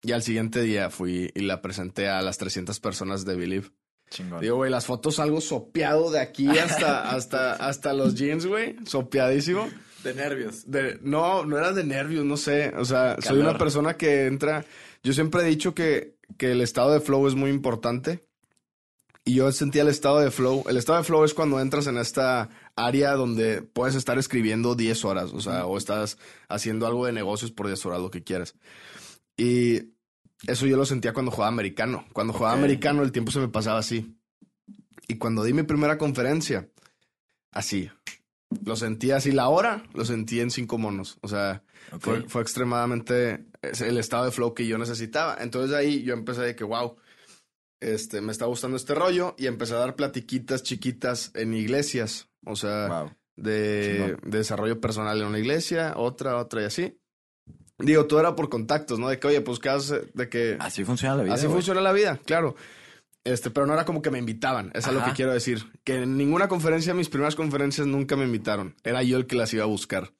y 0.01 0.13
al 0.13 0.23
siguiente 0.23 0.63
día 0.63 0.89
fui 0.89 1.31
y 1.35 1.41
la 1.41 1.61
presenté 1.61 2.09
a 2.09 2.23
las 2.23 2.39
300 2.39 2.79
personas 2.79 3.23
de 3.23 3.35
Believe. 3.35 3.69
Chingón. 4.09 4.41
Digo, 4.41 4.55
güey, 4.55 4.71
las 4.71 4.87
fotos 4.87 5.19
algo 5.19 5.41
sopeado 5.41 6.09
de 6.09 6.19
aquí 6.19 6.47
hasta, 6.47 7.11
hasta, 7.11 7.53
hasta 7.53 7.93
los 7.93 8.15
jeans, 8.15 8.47
güey. 8.47 8.77
Sopeadísimo. 8.87 9.69
De 10.05 10.13
nervios. 10.13 10.69
De, 10.69 10.99
no, 11.01 11.45
no 11.45 11.57
era 11.57 11.71
de 11.71 11.83
nervios, 11.83 12.23
no 12.23 12.37
sé. 12.37 12.71
O 12.77 12.85
sea, 12.85 13.17
soy 13.19 13.39
una 13.39 13.57
persona 13.57 13.97
que 13.97 14.27
entra. 14.27 14.63
Yo 15.01 15.13
siempre 15.13 15.41
he 15.41 15.45
dicho 15.45 15.73
que, 15.73 16.15
que 16.37 16.51
el 16.51 16.61
estado 16.61 16.93
de 16.93 16.99
flow 16.99 17.27
es 17.27 17.33
muy 17.33 17.49
importante. 17.49 18.23
Y 19.23 19.33
yo 19.33 19.51
sentía 19.51 19.81
el 19.81 19.87
estado 19.87 20.19
de 20.19 20.29
flow. 20.29 20.63
El 20.69 20.77
estado 20.77 20.99
de 20.99 21.03
flow 21.03 21.23
es 21.23 21.33
cuando 21.33 21.59
entras 21.59 21.87
en 21.87 21.97
esta 21.97 22.49
área 22.75 23.13
donde 23.13 23.63
puedes 23.63 23.95
estar 23.95 24.19
escribiendo 24.19 24.75
10 24.75 25.05
horas, 25.05 25.33
o 25.33 25.41
sea, 25.41 25.65
o 25.65 25.75
estás 25.79 26.19
haciendo 26.49 26.85
algo 26.85 27.07
de 27.07 27.13
negocios 27.13 27.51
por 27.51 27.65
10 27.65 27.83
horas, 27.87 28.01
lo 28.01 28.11
que 28.11 28.23
quieras. 28.23 28.53
Y 29.35 29.95
eso 30.45 30.67
yo 30.67 30.77
lo 30.77 30.85
sentía 30.85 31.13
cuando 31.13 31.31
jugaba 31.31 31.47
americano. 31.47 32.05
Cuando 32.13 32.33
jugaba 32.33 32.53
americano 32.53 33.01
el 33.01 33.11
tiempo 33.11 33.31
se 33.31 33.39
me 33.39 33.47
pasaba 33.47 33.79
así. 33.79 34.15
Y 35.07 35.15
cuando 35.15 35.43
di 35.43 35.53
mi 35.53 35.63
primera 35.63 35.97
conferencia, 35.97 36.69
así. 37.51 37.89
Lo 38.63 38.75
sentí 38.75 39.11
así. 39.11 39.31
La 39.31 39.49
hora 39.49 39.83
lo 39.93 40.05
sentí 40.05 40.39
en 40.39 40.51
cinco 40.51 40.77
monos. 40.77 41.17
O 41.21 41.27
sea, 41.27 41.63
fue, 41.99 42.23
fue, 42.27 42.41
extremadamente 42.41 43.45
el 43.61 43.97
estado 43.97 44.25
de 44.25 44.31
flow 44.31 44.53
que 44.53 44.67
yo 44.67 44.77
necesitaba. 44.77 45.37
Entonces 45.39 45.75
ahí 45.75 46.03
yo 46.03 46.13
empecé 46.13 46.41
de 46.41 46.55
que, 46.55 46.63
wow, 46.63 46.95
este, 47.79 48.21
me 48.21 48.31
está 48.31 48.45
gustando 48.45 48.77
este 48.77 48.95
rollo 48.95 49.35
y 49.37 49.47
empecé 49.47 49.73
a 49.73 49.77
dar 49.77 49.95
platiquitas 49.95 50.63
chiquitas 50.63 51.31
en 51.35 51.53
iglesias, 51.53 52.29
o 52.45 52.55
sea, 52.55 53.13
de, 53.35 54.17
desarrollo 54.23 54.79
personal 54.79 55.21
en 55.21 55.27
una 55.27 55.39
iglesia, 55.39 55.93
otra, 55.95 56.37
otra 56.37 56.61
y 56.61 56.65
así. 56.65 56.99
Digo, 57.77 58.05
todo 58.05 58.21
era 58.21 58.35
por 58.35 58.49
contactos, 58.49 58.99
¿no? 58.99 59.09
De 59.09 59.19
que, 59.19 59.27
oye, 59.27 59.41
pues, 59.41 59.59
¿qué 59.59 59.69
haces? 59.69 60.13
De 60.13 60.29
que... 60.29 60.55
Así 60.59 60.85
funciona 60.85 61.15
la 61.15 61.23
vida. 61.23 61.33
Así 61.33 61.47
funciona 61.47 61.81
la 61.81 61.91
vida, 61.91 62.19
claro. 62.25 62.55
Este, 63.25 63.49
pero 63.49 63.65
no 63.65 63.73
era 63.73 63.85
como 63.85 64.03
que 64.03 64.11
me 64.11 64.19
invitaban, 64.19 64.71
eso 64.75 64.89
es 64.89 64.95
lo 64.95 65.03
que 65.03 65.13
quiero 65.13 65.33
decir. 65.33 65.65
Que 65.83 66.03
en 66.03 66.15
ninguna 66.15 66.47
conferencia, 66.47 66.93
mis 66.93 67.09
primeras 67.09 67.35
conferencias 67.35 67.87
nunca 67.87 68.15
me 68.15 68.23
invitaron. 68.23 68.75
Era 68.83 69.01
yo 69.01 69.17
el 69.17 69.25
que 69.25 69.35
las 69.35 69.51
iba 69.51 69.63
a 69.63 69.67
buscar. 69.67 70.13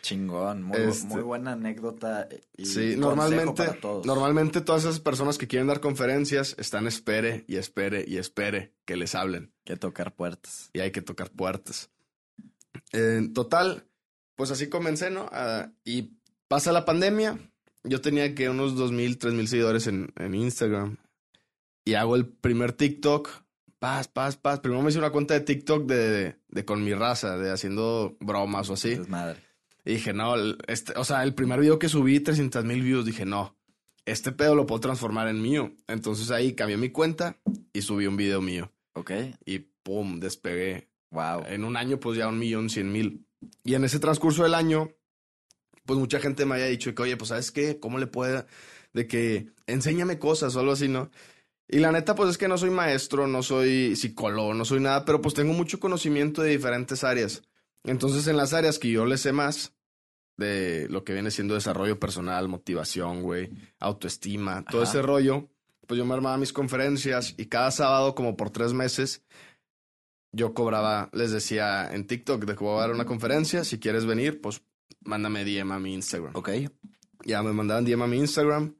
Chingón, 0.00 0.62
muy, 0.62 0.78
este, 0.78 1.20
buena 1.20 1.52
anécdota. 1.52 2.26
Y 2.56 2.64
sí, 2.64 2.94
normalmente, 2.96 3.78
normalmente 4.04 4.62
todas 4.62 4.84
esas 4.84 5.00
personas 5.00 5.36
que 5.36 5.46
quieren 5.46 5.68
dar 5.68 5.80
conferencias 5.80 6.56
están 6.58 6.86
espere 6.86 7.44
y 7.46 7.56
espere 7.56 8.04
y 8.08 8.16
espere 8.16 8.72
que 8.86 8.96
les 8.96 9.14
hablen. 9.14 9.52
Que 9.64 9.76
tocar 9.76 10.14
puertas. 10.14 10.70
Y 10.72 10.80
hay 10.80 10.92
que 10.92 11.02
tocar 11.02 11.30
puertas. 11.30 11.90
En 12.92 13.34
total, 13.34 13.86
pues 14.34 14.50
así 14.50 14.68
comencé, 14.68 15.10
¿no? 15.10 15.28
Ah, 15.30 15.70
y 15.84 16.12
pasa 16.48 16.72
la 16.72 16.84
pandemia. 16.84 17.38
Yo 17.82 18.00
tenía 18.00 18.34
que 18.34 18.48
unos 18.48 18.76
dos 18.76 18.92
mil, 18.92 19.18
tres 19.18 19.34
mil 19.34 19.46
seguidores 19.46 19.86
en, 19.86 20.12
en 20.16 20.34
Instagram. 20.34 20.96
Y 21.84 21.94
hago 21.94 22.16
el 22.16 22.26
primer 22.26 22.72
TikTok. 22.72 23.28
Paz, 23.78 24.08
paz, 24.08 24.36
paz. 24.36 24.60
Primero 24.60 24.82
me 24.82 24.88
hice 24.88 24.98
una 24.98 25.10
cuenta 25.10 25.34
de 25.34 25.40
TikTok 25.40 25.86
de, 25.86 26.36
de, 26.48 26.64
con 26.64 26.82
mi 26.82 26.94
raza, 26.94 27.36
de 27.36 27.50
haciendo 27.50 28.16
bromas 28.20 28.70
o 28.70 28.74
así. 28.74 28.98
madre. 29.08 29.40
Y 29.84 29.94
dije, 29.94 30.14
no, 30.14 30.34
este, 30.66 30.94
o 30.96 31.04
sea, 31.04 31.22
el 31.22 31.34
primer 31.34 31.60
video 31.60 31.78
que 31.78 31.90
subí, 31.90 32.18
300 32.20 32.64
mil 32.64 32.82
views, 32.82 33.04
dije, 33.04 33.26
no, 33.26 33.54
este 34.06 34.32
pedo 34.32 34.54
lo 34.54 34.66
puedo 34.66 34.80
transformar 34.80 35.28
en 35.28 35.42
mío. 35.42 35.72
Entonces 35.86 36.30
ahí 36.30 36.54
cambié 36.54 36.78
mi 36.78 36.88
cuenta 36.88 37.36
y 37.72 37.82
subí 37.82 38.06
un 38.06 38.16
video 38.16 38.40
mío. 38.40 38.72
Ok. 38.94 39.10
Y 39.44 39.58
pum, 39.58 40.20
despegué. 40.20 40.88
Wow. 41.10 41.44
En 41.46 41.64
un 41.64 41.76
año, 41.76 42.00
pues 42.00 42.16
ya 42.16 42.28
un 42.28 42.38
millón 42.38 42.70
cien 42.70 42.90
mil. 42.90 43.26
Y 43.62 43.74
en 43.74 43.84
ese 43.84 43.98
transcurso 43.98 44.42
del 44.42 44.54
año, 44.54 44.90
pues 45.84 45.98
mucha 45.98 46.18
gente 46.20 46.46
me 46.46 46.54
haya 46.54 46.66
dicho 46.66 46.94
que, 46.94 47.02
oye, 47.02 47.16
pues 47.16 47.28
sabes 47.28 47.50
qué, 47.50 47.78
¿cómo 47.78 47.98
le 47.98 48.06
puede? 48.06 48.46
De 48.94 49.06
que 49.06 49.50
enséñame 49.66 50.18
cosas 50.18 50.56
o 50.56 50.60
algo 50.60 50.72
así, 50.72 50.88
¿no? 50.88 51.10
Y 51.68 51.78
la 51.78 51.92
neta, 51.92 52.14
pues 52.14 52.30
es 52.30 52.38
que 52.38 52.48
no 52.48 52.58
soy 52.58 52.70
maestro, 52.70 53.26
no 53.26 53.42
soy 53.42 53.96
psicólogo, 53.96 54.52
no 54.54 54.64
soy 54.64 54.80
nada, 54.80 55.04
pero 55.04 55.20
pues 55.20 55.34
tengo 55.34 55.52
mucho 55.54 55.80
conocimiento 55.80 56.42
de 56.42 56.50
diferentes 56.50 57.04
áreas. 57.04 57.42
Entonces, 57.84 58.26
en 58.26 58.36
las 58.36 58.52
áreas 58.52 58.78
que 58.78 58.90
yo 58.90 59.06
le 59.06 59.16
sé 59.16 59.32
más, 59.32 59.74
de 60.36 60.88
lo 60.90 61.04
que 61.04 61.12
viene 61.12 61.30
siendo 61.30 61.54
desarrollo 61.54 61.98
personal, 61.98 62.48
motivación, 62.48 63.22
güey, 63.22 63.50
autoestima, 63.78 64.64
todo 64.64 64.82
ese 64.82 65.00
rollo, 65.00 65.48
pues 65.86 65.98
yo 65.98 66.04
me 66.04 66.14
armaba 66.14 66.36
mis 66.36 66.52
conferencias 66.52 67.34
y 67.36 67.46
cada 67.46 67.70
sábado, 67.70 68.14
como 68.14 68.36
por 68.36 68.50
tres 68.50 68.72
meses, 68.72 69.24
yo 70.32 70.52
cobraba, 70.52 71.10
les 71.12 71.30
decía 71.30 71.94
en 71.94 72.06
TikTok 72.06 72.44
de 72.44 72.56
que 72.56 72.64
voy 72.64 72.78
a 72.78 72.82
dar 72.82 72.90
una 72.90 73.04
conferencia, 73.04 73.64
si 73.64 73.78
quieres 73.78 74.04
venir, 74.04 74.40
pues 74.40 74.62
mándame 75.00 75.44
DM 75.44 75.72
a 75.72 75.78
mi 75.78 75.94
Instagram. 75.94 76.34
Ok. 76.34 76.50
Ya 77.24 77.42
me 77.42 77.52
mandaban 77.52 77.84
DM 77.84 78.02
a 78.02 78.06
mi 78.06 78.18
Instagram, 78.18 78.74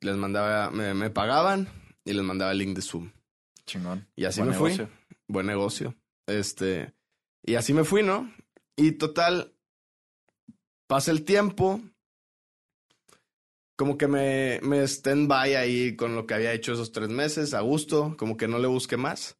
les 0.00 0.16
mandaba, 0.16 0.70
me, 0.70 0.94
me 0.94 1.10
pagaban 1.10 1.68
y 2.04 2.12
les 2.12 2.22
mandaba 2.22 2.52
el 2.52 2.58
link 2.58 2.76
de 2.76 2.82
Zoom. 2.82 3.10
Chingón. 3.66 4.06
Y 4.16 4.24
así 4.24 4.40
Buen 4.40 4.50
me 4.52 4.56
fui. 4.58 4.86
Buen 5.26 5.46
negocio. 5.46 5.94
Este, 6.26 6.92
y 7.44 7.54
así 7.54 7.72
me 7.72 7.84
fui, 7.84 8.02
¿no? 8.02 8.32
Y 8.76 8.92
total, 8.92 9.54
pasa 10.86 11.10
el 11.10 11.24
tiempo, 11.24 11.80
como 13.76 13.98
que 13.98 14.06
me, 14.06 14.60
me 14.62 14.82
stand 14.84 15.28
by 15.28 15.54
ahí 15.54 15.96
con 15.96 16.14
lo 16.14 16.26
que 16.26 16.34
había 16.34 16.52
hecho 16.52 16.72
esos 16.72 16.92
tres 16.92 17.08
meses, 17.08 17.54
a 17.54 17.60
gusto, 17.60 18.16
como 18.18 18.36
que 18.36 18.48
no 18.48 18.58
le 18.58 18.68
busqué 18.68 18.96
más. 18.96 19.36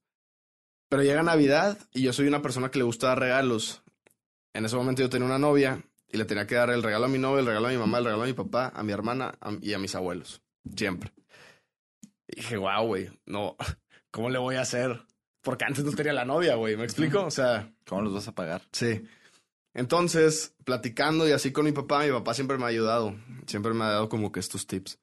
Pero 0.88 1.02
llega 1.02 1.22
Navidad 1.22 1.78
y 1.92 2.02
yo 2.02 2.12
soy 2.12 2.26
una 2.28 2.42
persona 2.42 2.70
que 2.70 2.78
le 2.78 2.84
gusta 2.84 3.08
dar 3.08 3.18
regalos. 3.20 3.82
En 4.52 4.64
ese 4.64 4.76
momento 4.76 5.02
yo 5.02 5.08
tenía 5.10 5.26
una 5.26 5.38
novia 5.38 5.82
y 6.12 6.16
le 6.16 6.24
tenía 6.24 6.46
que 6.46 6.54
dar 6.54 6.70
el 6.70 6.82
regalo 6.82 7.06
a 7.06 7.08
mi 7.08 7.18
novia, 7.18 7.40
el 7.40 7.46
regalo 7.46 7.66
a 7.68 7.70
mi 7.70 7.76
mamá, 7.78 7.98
el 7.98 8.04
regalo 8.04 8.22
a 8.22 8.26
mi 8.26 8.32
papá, 8.32 8.72
a 8.74 8.82
mi 8.82 8.92
hermana 8.92 9.34
a- 9.40 9.56
y 9.60 9.72
a 9.72 9.78
mis 9.78 9.94
abuelos. 9.94 10.42
Siempre. 10.76 11.12
Y 12.28 12.36
dije, 12.36 12.56
wow, 12.56 12.86
güey, 12.86 13.10
no, 13.26 13.56
¿cómo 14.10 14.30
le 14.30 14.38
voy 14.38 14.56
a 14.56 14.62
hacer? 14.62 15.02
Porque 15.42 15.64
antes 15.66 15.84
no 15.84 15.92
tenía 15.92 16.12
la 16.12 16.24
novia, 16.24 16.54
güey, 16.54 16.76
¿me 16.76 16.84
explico? 16.84 17.24
O 17.24 17.30
sea, 17.30 17.72
¿Cómo 17.86 18.02
los 18.02 18.14
vas 18.14 18.28
a 18.28 18.34
pagar? 18.34 18.62
sí. 18.72 19.02
Entonces, 19.76 20.54
platicando 20.64 21.26
y 21.28 21.32
así 21.32 21.50
con 21.50 21.64
mi 21.64 21.72
papá, 21.72 22.04
mi 22.04 22.12
papá 22.12 22.32
siempre 22.32 22.56
me 22.58 22.62
ha 22.64 22.68
ayudado. 22.68 23.16
Siempre 23.46 23.74
me 23.74 23.82
ha 23.82 23.88
dado 23.88 24.08
como 24.08 24.30
que 24.30 24.38
estos 24.38 24.68
tips. 24.68 25.00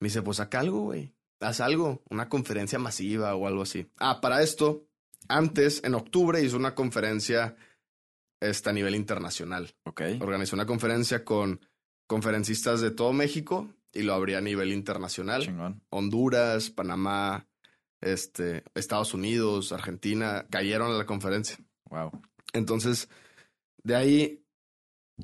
Me 0.00 0.08
dice, 0.08 0.22
pues 0.22 0.38
saca 0.38 0.58
algo, 0.58 0.80
güey. 0.80 1.14
Haz 1.40 1.60
algo, 1.60 2.02
una 2.10 2.28
conferencia 2.28 2.80
masiva 2.80 3.36
o 3.36 3.46
algo 3.46 3.62
así. 3.62 3.86
Ah, 3.96 4.20
para 4.20 4.42
esto, 4.42 4.88
antes, 5.28 5.84
en 5.84 5.94
octubre, 5.94 6.42
hizo 6.42 6.56
una 6.56 6.74
conferencia 6.74 7.54
este, 8.40 8.70
a 8.70 8.72
nivel 8.72 8.96
internacional. 8.96 9.72
Ok. 9.84 10.02
Organizó 10.20 10.56
una 10.56 10.66
conferencia 10.66 11.24
con 11.24 11.60
conferencistas 12.08 12.80
de 12.80 12.90
todo 12.90 13.12
México 13.12 13.72
y 13.92 14.02
lo 14.02 14.14
abría 14.14 14.38
a 14.38 14.42
nivel 14.42 14.72
internacional. 14.72 15.44
Chingón. 15.44 15.82
Honduras, 15.90 16.70
Panamá, 16.70 17.48
este, 18.00 18.64
Estados 18.74 19.14
Unidos, 19.14 19.72
Argentina, 19.72 20.46
cayeron 20.50 20.92
a 20.92 20.98
la 20.98 21.06
conferencia. 21.06 21.58
Wow. 21.90 22.10
Entonces, 22.52 23.08
de 23.82 23.96
ahí, 23.96 24.44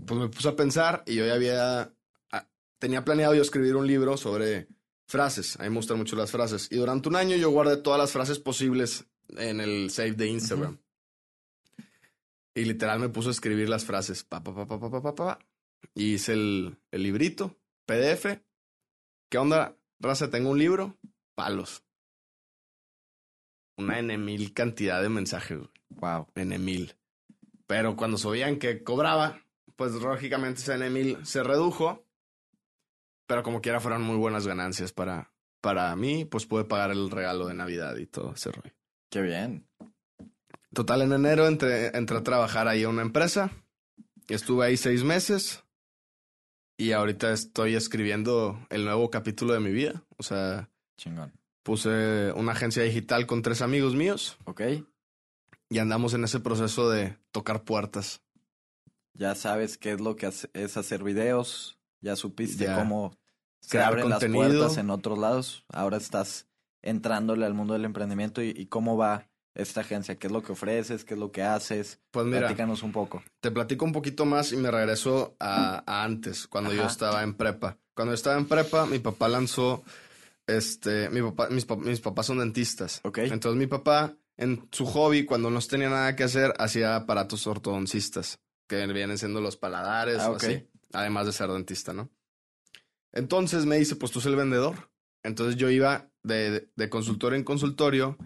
pues 0.07 0.21
me 0.21 0.29
puse 0.29 0.49
a 0.49 0.57
pensar 0.57 1.03
y 1.07 1.17
yo 1.17 1.27
ya 1.27 1.35
había, 1.35 1.95
ah, 2.33 2.49
tenía 2.79 3.05
planeado 3.05 3.35
yo 3.35 3.43
escribir 3.43 3.77
un 3.77 3.87
libro 3.87 4.17
sobre 4.17 4.69
frases. 5.07 5.59
A 5.61 5.65
mí 5.65 5.71
me 5.71 5.77
gustan 5.77 5.99
mucho 5.99 6.17
las 6.17 6.31
frases. 6.31 6.69
Y 6.71 6.77
durante 6.77 7.09
un 7.09 7.17
año 7.17 7.37
yo 7.37 7.51
guardé 7.51 7.77
todas 7.77 7.99
las 7.99 8.13
frases 8.13 8.39
posibles 8.39 9.07
en 9.37 9.61
el 9.61 9.91
save 9.91 10.13
de 10.13 10.29
Instagram. 10.29 10.79
Y 12.55 12.65
literal 12.65 13.01
me 13.01 13.09
puse 13.09 13.29
a 13.29 13.33
escribir 13.33 13.69
las 13.69 13.85
frases. 13.85 14.25
Pa, 14.25 14.43
pa, 14.43 14.55
pa, 14.55 14.67
pa, 14.67 14.79
pa, 14.79 14.91
pa, 14.91 15.03
pa, 15.03 15.15
pa. 15.15 15.39
Y 15.95 16.15
hice 16.15 16.33
el, 16.33 16.79
el 16.91 17.03
librito, 17.03 17.57
PDF. 17.85 18.27
¿Qué 19.35 19.39
onda, 19.39 19.77
raza? 19.99 20.31
Tengo 20.31 20.51
un 20.51 20.61
libro. 20.61 20.97
Palos. 21.35 21.83
Una 23.77 23.99
N 23.99 24.17
mil 24.17 24.55
cantidad 24.55 25.03
de 25.03 25.09
mensajes. 25.09 25.59
Wow. 25.89 26.29
N 26.37 26.57
mil. 26.61 26.95
Pero 27.67 27.97
cuando 27.97 28.17
sabían 28.17 28.61
que 28.61 28.85
cobraba, 28.85 29.43
pues 29.75 29.91
lógicamente 29.95 30.61
ese 30.61 30.75
N 30.75 30.89
mil 30.89 31.27
se 31.27 31.43
redujo. 31.43 32.07
Pero 33.27 33.43
como 33.43 33.61
quiera 33.61 33.81
fueron 33.81 34.03
muy 34.03 34.15
buenas 34.15 34.47
ganancias 34.47 34.93
para, 34.93 35.33
para 35.61 35.97
mí, 35.97 36.25
pues 36.25 36.47
pude 36.47 36.63
pagar 36.63 36.93
el 36.93 37.11
regalo 37.11 37.49
de 37.49 37.55
Navidad 37.55 37.97
y 37.97 38.07
todo 38.07 38.35
ese 38.35 38.53
rollo. 38.53 38.77
Qué 39.11 39.21
bien. 39.21 39.67
Total, 40.73 41.03
en 41.03 41.13
enero 41.13 41.49
entré, 41.49 41.89
entré 41.89 42.19
a 42.19 42.23
trabajar 42.23 42.69
ahí 42.69 42.85
a 42.85 42.89
una 42.89 43.03
empresa. 43.03 43.51
Estuve 44.29 44.67
ahí 44.67 44.77
seis 44.77 45.03
meses. 45.03 45.64
Y 46.77 46.93
ahorita 46.93 47.33
estoy 47.33 47.75
escribiendo 47.77 48.59
el 48.71 48.85
nuevo 48.85 49.11
capítulo 49.11 49.53
de 49.55 49.61
mi 49.61 49.71
vida. 49.71 50.03
O 50.17 50.23
sea, 50.23 50.69
Chingón. 50.97 51.33
puse 51.63 52.33
una 52.33 52.53
agencia 52.53 52.83
digital 52.83 53.27
con 53.27 53.43
tres 53.43 53.63
amigos 53.63 53.95
míos. 53.95 54.37
Ok. 54.45 54.63
Y 55.69 55.79
andamos 55.79 56.15
en 56.15 56.25
ese 56.25 56.41
proceso 56.41 56.91
de 56.91 57.17
tocar 57.31 57.63
puertas. 57.65 58.23
Ya 59.15 59.35
sabes 59.37 59.79
qué 59.79 59.93
es 59.93 60.01
lo 60.01 60.17
que 60.17 60.27
es 60.53 60.77
hacer 60.77 61.05
videos. 61.05 61.79
Ya 62.01 62.17
supiste 62.17 62.65
Ya. 62.65 62.77
cómo 62.77 63.17
se 63.61 63.71
Crear 63.71 63.89
abren 63.93 64.11
contenido. 64.11 64.43
las 64.45 64.53
puertas 64.57 64.77
en 64.79 64.91
otros 64.91 65.19
lados. 65.19 65.65
Ahora 65.69 65.97
estás 65.97 66.49
entrándole 66.83 67.47
al 67.47 67.55
mundo 67.55 67.73
del 67.75 67.85
emprendimiento 67.85 68.43
y, 68.43 68.51
y 68.51 68.67
cómo 68.67 68.97
va 68.97 69.29
esta 69.55 69.81
agencia. 69.83 70.17
¿Qué 70.17 70.27
es 70.27 70.33
lo 70.33 70.43
que 70.43 70.53
ofreces? 70.53 71.05
¿Qué 71.05 71.15
es 71.15 71.21
lo 71.21 71.31
que 71.33 71.43
haces? 71.43 72.01
Pues 72.11 72.27
mira, 72.27 72.41
Platícanos 72.49 72.83
un 72.83 72.93
poco. 72.93 73.23
te 73.41 73.51
platico 73.51 73.85
un 73.85 73.93
poquito 73.93 74.25
más 74.25 74.53
y 74.53 74.57
me 74.57 74.71
regreso 74.71 75.37
a, 75.41 75.83
a 75.87 76.05
antes, 76.05 76.47
cuando 76.49 76.73
yo 76.73 76.85
estaba 76.87 77.23
en 77.23 77.35
prepa. 77.35 77.79
Cuando 77.95 78.13
yo 78.13 78.17
estaba 78.17 78.37
en 78.37 78.47
prepa, 78.47 78.87
mi 78.87 78.99
papá 78.99 79.29
lanzó, 79.29 79.85
este, 80.47 81.09
mi 81.11 81.23
papá, 81.23 81.49
mis, 81.51 81.67
pap- 81.67 81.79
mis 81.85 82.01
papás 82.01 82.27
son 82.27 82.39
dentistas. 82.39 83.01
Ok. 83.05 83.19
Entonces 83.19 83.59
mi 83.59 83.67
papá, 83.67 84.17
en 84.37 84.69
su 84.73 84.85
hobby, 84.87 85.25
cuando 85.25 85.51
no 85.51 85.61
tenía 85.61 85.89
nada 85.89 86.17
que 86.17 86.25
hacer, 86.25 86.53
hacía 86.59 86.97
aparatos 86.97 87.47
ortodoncistas, 87.47 88.41
que 88.67 88.85
vienen 88.89 89.19
siendo 89.19 89.41
los 89.41 89.57
paladares 89.57 90.19
Ah, 90.21 90.31
o 90.31 90.33
ok. 90.33 90.43
así, 90.45 90.69
además 90.93 91.27
de 91.27 91.33
ser 91.33 91.49
dentista, 91.51 91.93
¿no? 91.93 92.11
Entonces 93.13 93.65
me 93.67 93.77
dice, 93.77 93.97
pues 93.97 94.11
tú 94.13 94.19
eres 94.19 94.27
el 94.27 94.37
vendedor. 94.37 94.91
Entonces 95.23 95.57
yo 95.57 95.71
iba 95.71 96.11
de, 96.23 96.51
de- 96.51 96.69
de 96.75 96.89
consultorio 96.91 97.39
en 97.39 97.45
consultorio 97.45 98.19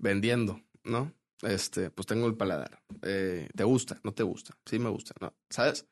vendiendo, 0.00 0.60
¿no? 0.84 1.12
Este, 1.42 1.90
pues 1.90 2.06
tengo 2.06 2.26
el 2.26 2.36
paladar. 2.36 2.82
Eh, 3.02 3.48
¿Te 3.54 3.64
gusta? 3.64 4.00
¿No 4.02 4.12
te 4.12 4.22
gusta? 4.22 4.56
Sí, 4.66 4.78
me 4.78 4.90
gusta, 4.90 5.14
¿no? 5.20 5.34
¿Sabes? 5.48 5.86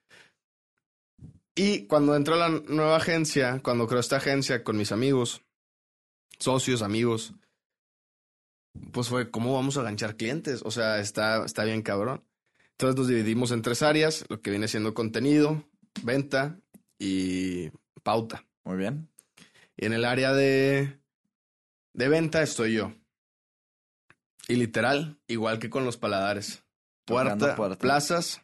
Y 1.54 1.86
cuando 1.86 2.14
entró 2.14 2.36
la 2.36 2.48
nueva 2.48 2.96
agencia, 2.96 3.60
cuando 3.62 3.86
creó 3.86 4.00
esta 4.00 4.16
agencia 4.16 4.62
con 4.62 4.76
mis 4.76 4.92
amigos, 4.92 5.42
socios, 6.38 6.82
amigos, 6.82 7.34
pues 8.92 9.08
fue, 9.08 9.30
¿cómo 9.30 9.54
vamos 9.54 9.76
a 9.76 9.82
ganchar 9.82 10.16
clientes? 10.16 10.62
O 10.64 10.70
sea, 10.70 11.00
está, 11.00 11.44
está 11.44 11.64
bien 11.64 11.82
cabrón. 11.82 12.24
Entonces 12.72 12.96
nos 12.96 13.08
dividimos 13.08 13.50
en 13.50 13.62
tres 13.62 13.82
áreas, 13.82 14.24
lo 14.28 14.40
que 14.40 14.50
viene 14.50 14.68
siendo 14.68 14.94
contenido, 14.94 15.64
venta 16.04 16.60
y 16.98 17.70
pauta. 18.04 18.46
Muy 18.64 18.76
bien. 18.76 19.08
Y 19.76 19.86
en 19.86 19.94
el 19.94 20.04
área 20.04 20.32
de, 20.32 21.00
de 21.92 22.08
venta 22.08 22.40
estoy 22.42 22.74
yo. 22.74 22.94
Y 24.48 24.56
literal, 24.56 25.18
igual 25.28 25.58
que 25.58 25.70
con 25.70 25.84
los 25.84 25.98
paladares. 25.98 26.64
Puerta, 27.04 27.54
puertas. 27.54 27.78
plazas, 27.78 28.42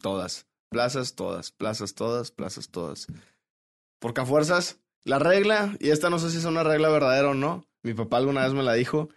todas. 0.00 0.46
Plazas, 0.70 1.14
todas. 1.14 1.50
Plazas, 1.50 1.94
todas. 1.94 2.30
Plazas, 2.30 2.68
todas. 2.70 3.06
Porque 3.98 4.20
a 4.20 4.26
fuerzas, 4.26 4.80
la 5.04 5.18
regla, 5.18 5.76
y 5.80 5.90
esta 5.90 6.10
no 6.10 6.18
sé 6.18 6.30
si 6.30 6.38
es 6.38 6.44
una 6.44 6.62
regla 6.62 6.88
verdadera 6.88 7.30
o 7.30 7.34
no, 7.34 7.66
mi 7.82 7.92
papá 7.92 8.18
alguna 8.18 8.44
vez 8.44 8.54
me 8.54 8.62
la 8.62 8.74
dijo, 8.74 9.08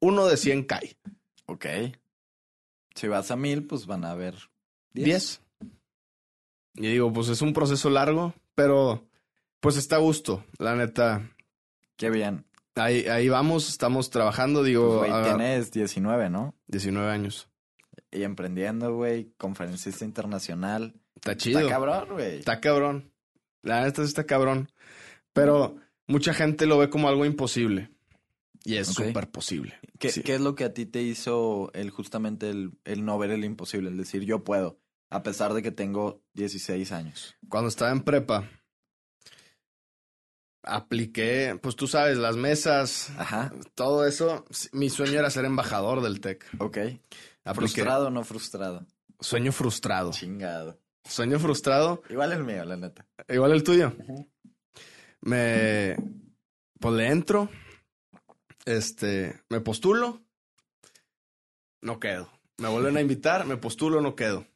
uno 0.00 0.26
de 0.26 0.36
100 0.36 0.64
cae. 0.64 0.96
Ok. 1.46 1.66
Si 2.94 3.08
vas 3.08 3.30
a 3.30 3.36
mil, 3.36 3.66
pues 3.66 3.86
van 3.86 4.04
a 4.04 4.10
haber 4.10 4.34
diez. 4.92 5.40
10. 5.60 5.70
Y 6.74 6.88
digo, 6.92 7.12
pues 7.12 7.28
es 7.28 7.42
un 7.42 7.52
proceso 7.52 7.90
largo, 7.90 8.34
pero 8.54 9.06
pues 9.60 9.76
está 9.76 9.96
a 9.96 10.00
gusto, 10.00 10.44
la 10.58 10.74
neta. 10.76 11.30
Qué 11.96 12.10
bien. 12.10 12.46
Ahí, 12.80 13.06
ahí 13.06 13.28
vamos, 13.28 13.68
estamos 13.68 14.10
trabajando, 14.10 14.60
Pues, 14.60 14.68
digo, 14.68 14.98
güey, 14.98 15.10
a- 15.10 15.22
tienes 15.24 15.70
19, 15.70 16.30
¿no? 16.30 16.54
19 16.68 17.10
años. 17.10 17.48
Y 18.10 18.22
emprendiendo, 18.22 18.94
güey, 18.94 19.32
conferencista 19.36 20.04
internacional. 20.04 20.94
Está 21.14 21.36
chido. 21.36 21.60
Está 21.60 21.70
cabrón, 21.72 22.08
güey. 22.12 22.38
Está 22.38 22.60
cabrón. 22.60 23.12
La 23.62 23.82
neta 23.84 24.02
está 24.02 24.24
cabrón. 24.24 24.70
Pero 25.32 25.76
mucha 26.06 26.34
gente 26.34 26.66
lo 26.66 26.78
ve 26.78 26.90
como 26.90 27.08
algo 27.08 27.24
imposible. 27.24 27.90
Y 28.64 28.76
es 28.76 28.90
Ok. 28.90 29.06
súper 29.06 29.30
posible. 29.30 29.78
¿Qué, 29.98 30.10
Sí. 30.10 30.22
qué 30.22 30.34
es 30.34 30.40
lo 30.40 30.54
que 30.54 30.64
a 30.64 30.74
ti 30.74 30.86
te 30.86 31.02
hizo 31.02 31.70
el 31.72 31.90
justamente 31.90 32.50
el, 32.50 32.72
el 32.84 33.04
no 33.04 33.18
ver 33.18 33.30
el 33.30 33.44
imposible? 33.44 33.90
El 33.90 33.96
decir, 33.96 34.24
yo 34.24 34.44
puedo, 34.44 34.78
a 35.08 35.22
pesar 35.22 35.54
de 35.54 35.62
que 35.62 35.70
tengo 35.70 36.22
16 36.34 36.92
años. 36.92 37.36
Cuando 37.48 37.68
estaba 37.68 37.90
en 37.92 38.00
prepa, 38.02 38.48
apliqué, 40.62 41.58
pues 41.62 41.76
tú 41.76 41.86
sabes, 41.86 42.18
las 42.18 42.36
mesas, 42.36 43.10
Ajá, 43.18 43.52
todo 43.74 44.06
eso. 44.06 44.44
Mi 44.72 44.90
sueño 44.90 45.18
era 45.18 45.30
ser 45.30 45.44
embajador 45.44 46.02
del 46.02 46.20
TEC. 46.20 46.44
ok. 46.58 46.78
Apliqué. 47.44 47.54
¿Frustrado 47.54 48.08
o 48.08 48.10
no 48.10 48.22
frustrado? 48.24 48.86
Sueño 49.18 49.52
frustrado. 49.52 50.10
Chingado. 50.12 50.78
Sueño 51.04 51.38
frustrado. 51.38 52.02
Igual 52.10 52.32
el 52.32 52.44
mío, 52.44 52.64
la 52.64 52.76
neta. 52.76 53.06
Igual 53.28 53.52
el 53.52 53.62
tuyo. 53.64 53.92
Me. 55.22 55.96
Pues 56.78 56.94
le 56.94 57.06
entro. 57.08 57.48
Este. 58.64 59.40
Me 59.48 59.60
postulo. 59.60 60.20
No 61.82 61.98
quedo. 61.98 62.30
Me 62.58 62.68
vuelven 62.68 62.96
a 62.98 63.00
invitar. 63.00 63.46
Me 63.46 63.56
postulo, 63.56 64.00
no 64.00 64.14
quedo. 64.14 64.46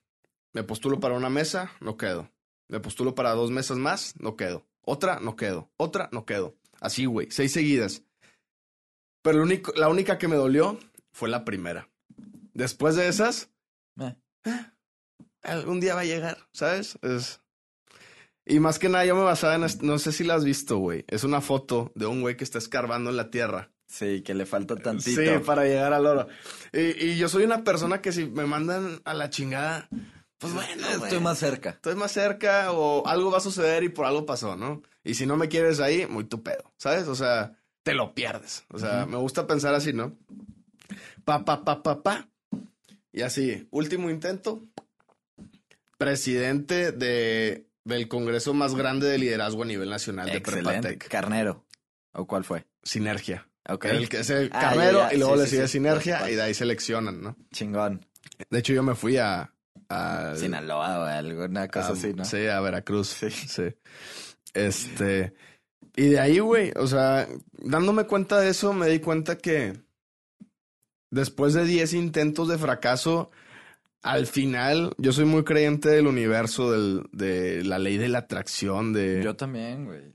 Me 0.52 0.62
postulo 0.62 1.00
para 1.00 1.14
una 1.14 1.30
mesa, 1.30 1.72
no 1.80 1.96
quedo. 1.96 2.30
Me 2.68 2.80
postulo 2.80 3.14
para 3.14 3.32
dos 3.32 3.50
mesas 3.50 3.76
más, 3.76 4.14
no 4.20 4.36
quedo. 4.36 4.64
Otra, 4.84 5.20
no 5.20 5.36
quedo. 5.36 5.70
Otra, 5.76 6.08
no 6.12 6.24
quedo. 6.24 6.54
Así, 6.80 7.06
güey, 7.06 7.28
seis 7.30 7.52
seguidas. 7.52 8.02
Pero 9.22 9.38
lo 9.38 9.44
único, 9.44 9.72
la 9.76 9.88
única 9.88 10.18
que 10.18 10.28
me 10.28 10.36
dolió 10.36 10.78
fue 11.12 11.28
la 11.28 11.44
primera. 11.44 11.88
Después 12.52 12.94
de 12.96 13.08
esas, 13.08 13.50
Eh. 14.00 14.14
algún 15.42 15.80
día 15.80 15.94
va 15.94 16.02
a 16.02 16.04
llegar, 16.04 16.38
¿sabes? 16.52 16.98
Es... 17.02 17.40
Y 18.46 18.60
más 18.60 18.78
que 18.78 18.90
nada, 18.90 19.06
yo 19.06 19.16
me 19.16 19.22
basaba 19.22 19.54
en, 19.54 19.64
no 19.80 19.98
sé 19.98 20.12
si 20.12 20.22
la 20.24 20.34
has 20.34 20.44
visto, 20.44 20.76
güey. 20.76 21.04
Es 21.08 21.24
una 21.24 21.40
foto 21.40 21.90
de 21.94 22.04
un 22.06 22.20
güey 22.20 22.36
que 22.36 22.44
está 22.44 22.58
escarbando 22.58 23.08
en 23.08 23.16
la 23.16 23.30
tierra. 23.30 23.70
Sí, 23.86 24.22
que 24.22 24.34
le 24.34 24.44
falta 24.44 24.76
tantito. 24.76 25.20
Sí, 25.22 25.28
para 25.46 25.64
llegar 25.64 25.94
al 25.94 26.04
oro. 26.04 26.28
Y, 26.72 27.06
y 27.12 27.16
yo 27.16 27.28
soy 27.30 27.44
una 27.44 27.64
persona 27.64 28.02
que 28.02 28.12
si 28.12 28.26
me 28.26 28.44
mandan 28.44 29.00
a 29.04 29.14
la 29.14 29.30
chingada, 29.30 29.88
pues 30.52 30.66
bueno, 30.66 31.04
Estoy 31.04 31.20
más 31.20 31.38
cerca. 31.38 31.70
estoy 31.70 31.94
más 31.94 32.12
cerca 32.12 32.72
o 32.72 33.06
algo 33.06 33.30
va 33.30 33.38
a 33.38 33.40
suceder 33.40 33.82
y 33.84 33.88
por 33.88 34.06
algo 34.06 34.26
pasó, 34.26 34.56
¿no? 34.56 34.82
Y 35.02 35.14
si 35.14 35.26
no 35.26 35.36
me 35.36 35.48
quieres 35.48 35.80
ahí, 35.80 36.06
muy 36.06 36.24
tu 36.24 36.42
pedo, 36.42 36.72
¿sabes? 36.76 37.08
O 37.08 37.14
sea, 37.14 37.58
te 37.82 37.94
lo 37.94 38.14
pierdes. 38.14 38.64
O 38.70 38.78
sea, 38.78 39.06
me 39.06 39.16
gusta 39.16 39.46
pensar 39.46 39.74
así, 39.74 39.92
¿no? 39.92 40.16
Pa, 41.24 41.44
pa, 41.44 41.64
pa, 41.64 41.82
pa, 41.82 42.02
pa. 42.02 42.28
Y 43.12 43.22
así, 43.22 43.66
último 43.70 44.10
intento. 44.10 44.62
Presidente 45.98 46.90
de, 46.92 47.66
del 47.84 48.08
Congreso 48.08 48.52
más 48.52 48.74
grande 48.74 49.06
de 49.08 49.18
liderazgo 49.18 49.62
a 49.62 49.66
nivel 49.66 49.88
nacional 49.90 50.26
de 50.26 50.36
Excelente. 50.38 50.70
Prepatec. 50.80 51.08
Carnero. 51.08 51.64
¿O 52.12 52.26
cuál 52.26 52.44
fue? 52.44 52.66
Sinergia. 52.82 53.48
Ok. 53.68 53.84
El 53.86 54.08
que 54.08 54.20
es 54.20 54.30
el 54.30 54.50
Ah, 54.52 54.60
carnero 54.60 54.98
ya, 54.98 55.08
ya. 55.10 55.14
y 55.14 55.18
luego 55.18 55.34
Sí, 55.36 55.40
le 55.42 55.46
sigue 55.46 55.62
sí. 55.68 55.72
Sinergia 55.74 56.30
y 56.30 56.34
de 56.34 56.42
ahí 56.42 56.52
seleccionan, 56.54 57.22
¿no? 57.22 57.36
Chingón. 57.52 58.04
De 58.50 58.58
hecho, 58.58 58.72
yo 58.72 58.82
me 58.82 58.94
fui 58.94 59.16
a. 59.16 59.53
a 59.88 60.34
Sinaloa 60.36 61.00
o 61.00 61.04
alguna 61.04 61.68
cosa 61.68 61.88
a- 61.88 61.92
así, 61.92 62.12
¿no? 62.14 62.24
Sí, 62.24 62.46
a 62.46 62.60
Veracruz. 62.60 63.08
Sí. 63.08 63.30
Sí. 63.30 63.64
Este. 64.54 65.34
Y 65.96 66.08
de 66.10 66.20
ahí, 66.20 66.38
güey, 66.40 66.72
o 66.76 66.86
sea, 66.86 67.28
dándome 67.52 68.04
cuenta 68.06 68.40
de 68.40 68.50
eso, 68.50 68.72
me 68.72 68.88
di 68.88 68.98
cuenta 68.98 69.38
que 69.38 69.74
después 71.10 71.54
de 71.54 71.64
10 71.64 71.92
intentos 71.94 72.48
de 72.48 72.58
fracaso, 72.58 73.30
al 74.02 74.26
final, 74.26 74.92
yo 74.98 75.12
soy 75.12 75.24
muy 75.24 75.44
creyente 75.44 75.88
del 75.88 76.06
universo, 76.06 76.72
del, 76.72 77.06
de 77.12 77.64
la 77.64 77.78
ley 77.78 77.96
de 77.96 78.08
la 78.08 78.18
atracción, 78.18 78.92
de. 78.92 79.22
Yo 79.22 79.36
también, 79.36 79.86
güey. 79.86 80.14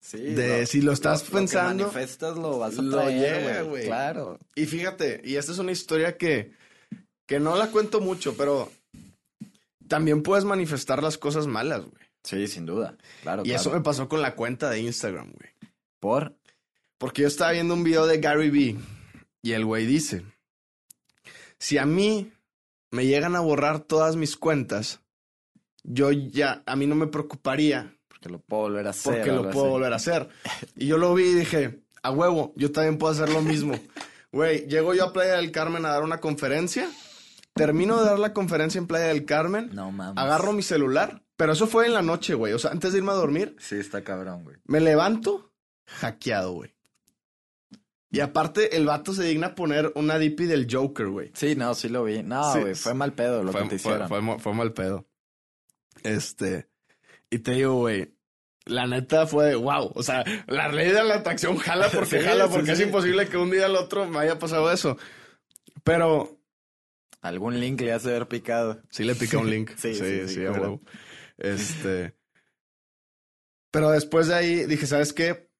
Sí. 0.00 0.18
De 0.18 0.66
si 0.66 0.82
lo 0.82 0.92
estás 0.92 1.22
pensando, 1.22 1.84
Lo 1.84 1.90
que 1.90 1.96
manifestas 1.96 2.36
lo 2.36 2.58
vas 2.58 2.78
a 2.78 2.82
traer, 2.90 3.64
güey. 3.64 3.86
Claro. 3.86 4.38
Y 4.54 4.66
fíjate, 4.66 5.22
y 5.24 5.36
esta 5.36 5.52
es 5.52 5.58
una 5.58 5.72
historia 5.72 6.18
que, 6.18 6.52
que 7.26 7.40
no 7.40 7.56
la 7.56 7.68
cuento 7.70 8.02
mucho, 8.02 8.36
pero 8.36 8.70
también 9.88 10.22
puedes 10.22 10.44
manifestar 10.44 11.02
las 11.02 11.18
cosas 11.18 11.46
malas, 11.46 11.80
güey. 11.82 12.04
Sí, 12.22 12.46
sin 12.48 12.64
duda. 12.66 12.96
Claro, 13.22 13.42
Y 13.42 13.48
claro. 13.48 13.60
eso 13.60 13.70
me 13.70 13.80
pasó 13.82 14.08
con 14.08 14.22
la 14.22 14.34
cuenta 14.34 14.70
de 14.70 14.80
Instagram, 14.80 15.32
güey. 15.32 15.50
Por. 16.00 16.36
Porque 16.98 17.22
yo 17.22 17.28
estaba 17.28 17.52
viendo 17.52 17.74
un 17.74 17.84
video 17.84 18.06
de 18.06 18.18
Gary 18.18 18.50
Vee 18.50 18.78
y 19.42 19.52
el 19.52 19.64
güey 19.64 19.84
dice, 19.84 20.24
si 21.58 21.76
a 21.78 21.84
mí 21.86 22.32
me 22.90 23.06
llegan 23.06 23.36
a 23.36 23.40
borrar 23.40 23.80
todas 23.80 24.16
mis 24.16 24.36
cuentas, 24.36 25.00
yo 25.82 26.12
ya, 26.12 26.62
a 26.66 26.76
mí 26.76 26.86
no 26.86 26.94
me 26.94 27.08
preocuparía 27.08 27.94
Porque 28.08 28.28
lo 28.30 28.38
puedo 28.38 28.62
volver 28.62 28.86
a 28.86 28.90
hacer. 28.90 29.14
porque 29.16 29.32
lo 29.32 29.42
puedo 29.50 29.64
así. 29.66 29.70
volver 29.72 29.92
a 29.92 29.96
hacer. 29.96 30.28
Y 30.76 30.86
yo 30.86 30.96
lo 30.98 31.12
vi 31.14 31.24
y 31.24 31.34
dije, 31.34 31.80
a 32.02 32.10
huevo, 32.10 32.52
yo 32.56 32.72
también 32.72 32.96
puedo 32.96 33.12
hacer 33.12 33.28
lo 33.28 33.42
mismo. 33.42 33.78
Güey, 34.32 34.66
llego 34.66 34.94
yo 34.94 35.04
a 35.04 35.12
Playa 35.12 35.34
del 35.36 35.52
Carmen 35.52 35.86
a 35.86 35.90
dar 35.90 36.02
una 36.02 36.18
conferencia, 36.18 36.90
termino 37.54 37.98
de 38.00 38.06
dar 38.06 38.18
la 38.18 38.32
conferencia 38.32 38.78
en 38.78 38.86
Playa 38.86 39.06
del 39.06 39.24
Carmen, 39.24 39.70
No 39.72 39.90
mames. 39.92 40.22
agarro 40.22 40.52
mi 40.52 40.62
celular, 40.62 41.22
pero 41.36 41.52
eso 41.52 41.66
fue 41.66 41.86
en 41.86 41.94
la 41.94 42.02
noche, 42.02 42.34
güey, 42.34 42.52
o 42.52 42.58
sea, 42.58 42.70
antes 42.72 42.92
de 42.92 42.98
irme 42.98 43.12
a 43.12 43.14
dormir, 43.14 43.56
Sí, 43.58 43.76
está 43.76 44.02
cabrón, 44.04 44.44
güey. 44.44 44.56
me 44.66 44.80
levanto 44.80 45.52
hackeado, 45.86 46.52
güey. 46.52 46.74
Y 48.10 48.20
aparte, 48.20 48.76
el 48.76 48.86
vato 48.86 49.12
se 49.12 49.24
digna 49.24 49.56
poner 49.56 49.90
una 49.96 50.18
DP 50.18 50.46
del 50.46 50.68
Joker, 50.70 51.08
güey. 51.08 51.32
Sí, 51.34 51.56
no, 51.56 51.74
sí 51.74 51.88
lo 51.88 52.04
vi. 52.04 52.22
No, 52.22 52.52
Sí, 52.52 52.60
güey, 52.60 52.74
fue 52.76 52.94
mal 52.94 53.12
pedo 53.12 53.42
lo 53.42 53.50
fue, 53.50 53.62
que 53.64 53.70
te 53.70 53.78
fue- 53.80 53.92
hicieron. 53.94 54.08
fue 54.08 54.38
fue 54.38 54.54
mal 54.54 54.72
pedo. 54.72 55.04
Este. 56.04 56.68
Y 57.30 57.38
te 57.40 57.52
digo, 57.52 57.74
güey. 57.74 58.14
La 58.66 58.86
neta 58.86 59.26
fue 59.26 59.56
wow. 59.56 59.90
O 59.96 60.02
sea, 60.04 60.24
la 60.46 60.68
ley 60.68 60.90
de 60.92 61.02
la 61.04 61.16
atracción 61.16 61.56
jala 61.56 61.88
porque 61.92 62.18
Sí, 62.20 62.24
jala, 62.24 62.46
sí, 62.46 62.52
porque 62.54 62.70
es 62.72 62.78
sí. 62.78 62.84
imposible 62.84 63.28
que 63.28 63.36
un 63.36 63.50
día 63.50 63.66
al 63.66 63.74
otro 63.76 64.06
me 64.08 64.18
haya 64.20 64.38
pasado 64.38 64.70
eso. 64.72 64.96
Pero 65.82 66.38
Algún 67.24 67.58
link 67.58 67.80
le 67.80 67.92
hace 67.92 68.10
haber 68.10 68.28
picado. 68.28 68.82
sí 68.90 69.02
le 69.02 69.14
pica 69.14 69.38
un 69.38 69.48
link. 69.50 69.70
Sí, 69.78 69.94
sí, 69.94 70.28
sí, 70.28 70.40
claro. 70.40 70.60
huevo. 70.62 70.82
Este. 71.38 72.14
Pero 73.72 73.90
después 73.90 74.28
de 74.28 74.34
ahí 74.34 74.64
dije, 74.66 74.86
¿sabes 74.86 75.12
qué? 75.14 75.50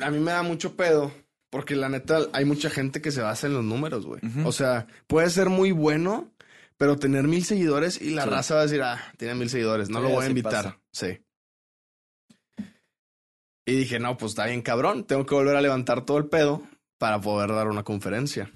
A 0.00 0.10
mí 0.10 0.18
me 0.20 0.32
da 0.32 0.42
mucho 0.42 0.76
pedo. 0.76 1.10
Porque 1.50 1.74
la 1.76 1.88
neta, 1.88 2.18
hay 2.32 2.44
mucha 2.44 2.68
gente 2.68 3.00
que 3.00 3.12
se 3.12 3.22
basa 3.22 3.46
en 3.46 3.54
los 3.54 3.64
números, 3.64 4.04
güey. 4.06 4.20
O 4.44 4.50
sea, 4.52 4.88
puede 5.06 5.30
ser 5.30 5.48
muy 5.50 5.70
bueno, 5.70 6.34
pero 6.76 6.96
tener 6.96 7.24
mil 7.28 7.44
seguidores 7.44 8.02
y 8.02 8.10
la 8.10 8.24
Sí. 8.24 8.30
raza 8.30 8.54
va 8.56 8.60
a 8.60 8.64
decir, 8.64 8.82
ah, 8.82 9.00
tiene 9.18 9.36
mil 9.36 9.48
seguidores, 9.48 9.88
no 9.88 9.98
Sí, 9.98 10.02
lo 10.02 10.10
voy 10.10 10.24
a 10.24 10.28
invitar. 10.28 10.64
pasa. 10.64 10.80
Sí. 10.92 11.20
Y 13.66 13.76
dije, 13.76 13.98
no, 14.00 14.16
pues 14.16 14.32
está 14.32 14.46
bien 14.46 14.62
cabrón, 14.62 15.06
tengo 15.06 15.24
que 15.24 15.34
volver 15.34 15.56
a 15.56 15.60
levantar 15.62 16.04
todo 16.04 16.18
el 16.18 16.26
pedo 16.26 16.60
para 16.98 17.20
poder 17.20 17.50
dar 17.50 17.68
una 17.68 17.84
conferencia. 17.84 18.50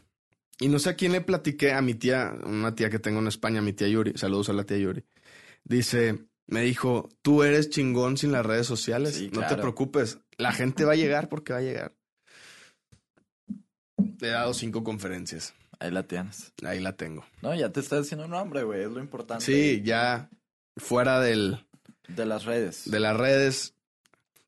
Y 0.60 0.68
no 0.68 0.78
sé 0.78 0.90
a 0.90 0.94
quién 0.96 1.12
le 1.12 1.20
platiqué, 1.20 1.72
a 1.72 1.80
mi 1.82 1.94
tía, 1.94 2.34
una 2.44 2.74
tía 2.74 2.90
que 2.90 2.98
tengo 2.98 3.20
en 3.20 3.28
España, 3.28 3.60
mi 3.62 3.72
tía 3.72 3.88
Yuri, 3.88 4.14
saludos 4.16 4.48
a 4.48 4.52
la 4.52 4.64
tía 4.64 4.78
Yuri. 4.78 5.04
Dice, 5.64 6.18
me 6.46 6.62
dijo, 6.62 7.08
tú 7.22 7.42
eres 7.44 7.70
chingón 7.70 8.16
sin 8.16 8.32
las 8.32 8.44
redes 8.44 8.66
sociales, 8.66 9.14
Sí, 9.16 9.30
no 9.32 9.46
te 9.46 9.56
preocupes, 9.56 10.18
la 10.36 10.52
gente 10.52 10.84
va 10.84 10.92
a 10.92 10.96
llegar 10.96 11.28
porque 11.28 11.52
va 11.52 11.60
a 11.60 11.62
llegar. 11.62 11.94
He 14.20 14.28
dado 14.28 14.54
cinco 14.54 14.82
conferencias, 14.84 15.54
Ahí 15.80 15.92
la 15.92 16.02
tienes. 16.02 16.52
ahí 16.64 16.80
la 16.80 16.96
tengo. 16.96 17.24
No, 17.40 17.54
ya 17.54 17.70
te 17.70 17.78
estás 17.78 18.02
diciendo 18.02 18.24
un 18.24 18.32
nombre, 18.32 18.64
güey. 18.64 18.82
Es 18.82 18.90
lo 18.90 18.98
importante. 18.98 19.44
Sí, 19.44 19.80
ya 19.84 20.28
fuera 20.76 21.20
del, 21.20 21.64
De 22.08 22.26
las 22.26 22.44
redes. 22.46 22.90
de 22.90 22.98
las 22.98 23.16
redes. 23.16 23.74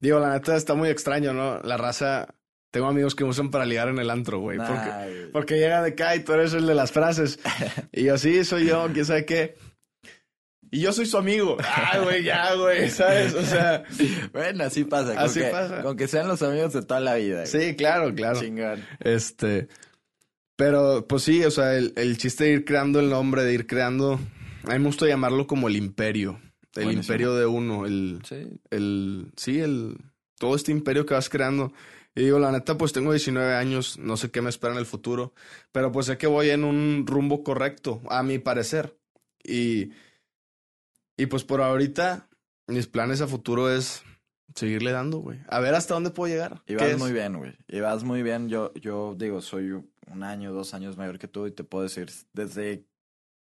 Digo, 0.00 0.18
la 0.18 0.32
neta 0.32 0.56
está 0.56 0.74
muy 0.74 0.88
extraño, 0.88 1.32
¿no? 1.32 1.60
La 1.60 1.76
raza. 1.76 2.34
Tengo 2.70 2.86
amigos 2.86 3.14
que 3.14 3.24
me 3.24 3.30
usan 3.30 3.50
para 3.50 3.66
ligar 3.66 3.88
en 3.88 3.98
el 3.98 4.10
antro, 4.10 4.38
güey. 4.38 4.58
Nah, 4.58 4.66
porque, 4.66 4.90
güey. 4.90 5.32
porque 5.32 5.58
llega 5.58 5.82
de 5.82 5.90
acá 5.90 6.14
y 6.14 6.20
tú 6.20 6.32
eres 6.34 6.52
el 6.54 6.66
de 6.66 6.74
las 6.74 6.92
frases. 6.92 7.40
y 7.92 8.04
yo, 8.04 8.16
sí, 8.18 8.44
soy 8.44 8.66
yo, 8.66 8.88
quién 8.92 9.04
sabe 9.04 9.24
qué. 9.26 9.56
Y 10.72 10.80
yo 10.82 10.92
soy 10.92 11.06
su 11.06 11.18
amigo. 11.18 11.56
Ah, 11.64 11.98
güey, 12.00 12.22
ya, 12.22 12.54
güey, 12.54 12.88
¿sabes? 12.90 13.34
O 13.34 13.42
sea, 13.42 13.82
Bueno, 14.32 14.62
así 14.64 14.84
pasa. 14.84 15.14
Con 15.14 15.18
Así 15.24 15.40
que, 15.40 15.46
pasa. 15.48 15.82
Con 15.82 15.96
que 15.96 16.06
sean 16.06 16.28
los 16.28 16.42
amigos 16.42 16.72
de 16.72 16.82
toda 16.82 17.00
la 17.00 17.16
vida. 17.16 17.44
güey. 17.44 17.46
sí, 17.48 17.74
claro, 17.74 18.14
claro. 18.14 18.38
Chingón. 18.40 18.84
Este. 19.00 19.66
Pero, 20.56 21.06
pues 21.08 21.22
sí, 21.24 21.42
o 21.44 21.50
sea, 21.50 21.74
el, 21.76 21.92
el 21.96 22.18
chiste 22.18 22.44
de 22.44 22.50
ir 22.50 22.64
creando 22.64 23.00
el 23.00 23.08
nombre, 23.10 23.42
de 23.42 23.52
ir 23.54 23.66
creando. 23.66 24.20
A 24.64 24.72
mí 24.74 24.78
me 24.78 24.84
gusta 24.86 25.06
llamarlo 25.06 25.46
como 25.48 25.66
el 25.68 25.74
imperio. 25.76 26.38
El 26.76 26.84
Buenísimo. 26.84 27.02
imperio 27.02 27.34
de 27.34 27.46
uno. 27.46 27.86
El, 27.86 28.20
Sí. 28.28 28.46
el, 28.70 29.32
sí, 29.36 29.58
el, 29.58 29.96
todo 30.38 30.54
este 30.54 30.70
imperio 30.70 31.04
que 31.04 31.14
vas 31.14 31.28
creando. 31.28 31.72
Y 32.20 32.24
digo, 32.24 32.38
la 32.38 32.52
neta, 32.52 32.76
pues 32.76 32.92
tengo 32.92 33.12
19 33.12 33.54
años, 33.54 33.98
no 33.98 34.18
sé 34.18 34.30
qué 34.30 34.42
me 34.42 34.50
espera 34.50 34.74
en 34.74 34.78
el 34.78 34.84
futuro, 34.84 35.32
pero 35.72 35.90
pues 35.90 36.04
sé 36.04 36.18
que 36.18 36.26
voy 36.26 36.50
en 36.50 36.64
un 36.64 37.06
rumbo 37.06 37.42
correcto, 37.42 38.02
a 38.10 38.22
mi 38.22 38.38
parecer. 38.38 38.94
Y, 39.42 39.92
y 41.16 41.24
pues 41.30 41.44
por 41.44 41.62
ahorita, 41.62 42.28
mis 42.66 42.88
planes 42.88 43.22
a 43.22 43.26
futuro 43.26 43.74
es 43.74 44.02
seguirle 44.54 44.92
dando, 44.92 45.20
güey. 45.20 45.40
A 45.48 45.60
ver 45.60 45.74
hasta 45.74 45.94
dónde 45.94 46.10
puedo 46.10 46.30
llegar. 46.30 46.62
Y 46.66 46.76
¿Qué 46.76 46.90
vas 46.90 46.98
muy 46.98 47.10
bien, 47.10 47.38
güey. 47.38 47.56
Y 47.68 47.80
vas 47.80 48.04
muy 48.04 48.22
bien. 48.22 48.50
Yo, 48.50 48.74
yo 48.74 49.14
digo, 49.16 49.40
soy 49.40 49.70
un 49.70 50.22
año, 50.22 50.52
dos 50.52 50.74
años 50.74 50.98
mayor 50.98 51.18
que 51.18 51.26
tú 51.26 51.46
y 51.46 51.52
te 51.52 51.64
puedo 51.64 51.84
decir, 51.84 52.10
desde 52.34 52.84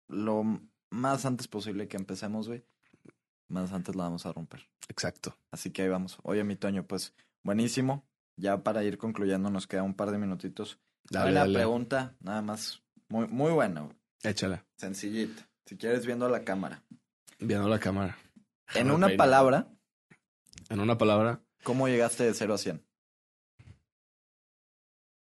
lo 0.06 0.44
más 0.90 1.24
antes 1.24 1.48
posible 1.48 1.88
que 1.88 1.96
empecemos, 1.96 2.46
güey, 2.46 2.62
más 3.48 3.72
antes 3.72 3.96
la 3.96 4.02
vamos 4.02 4.26
a 4.26 4.34
romper. 4.34 4.68
Exacto. 4.90 5.34
Así 5.50 5.70
que 5.70 5.80
ahí 5.80 5.88
vamos. 5.88 6.18
Oye, 6.24 6.44
mi 6.44 6.56
Toño, 6.56 6.86
pues 6.86 7.14
buenísimo. 7.42 8.04
Ya 8.40 8.62
para 8.62 8.82
ir 8.82 8.96
concluyendo 8.96 9.50
nos 9.50 9.66
queda 9.66 9.82
un 9.82 9.94
par 9.94 10.10
de 10.10 10.18
minutitos. 10.18 10.78
Dale, 11.10 11.26
Buena 11.26 11.40
dale. 11.40 11.54
pregunta, 11.54 12.16
nada 12.20 12.40
más. 12.42 12.82
Muy, 13.08 13.26
muy 13.28 13.52
buena. 13.52 13.88
Échala. 14.22 14.64
Sencillita. 14.76 15.46
Si 15.66 15.76
quieres 15.76 16.06
viendo 16.06 16.28
la 16.28 16.42
cámara. 16.44 16.82
Viendo 17.38 17.68
la 17.68 17.78
cámara. 17.78 18.16
En 18.74 18.90
una 18.90 19.08
palabra, 19.16 19.68
En 20.68 20.80
una 20.80 20.96
palabra, 20.96 21.42
¿cómo 21.64 21.88
llegaste 21.88 22.24
de 22.24 22.34
0 22.34 22.54
a 22.54 22.58
100? 22.58 22.86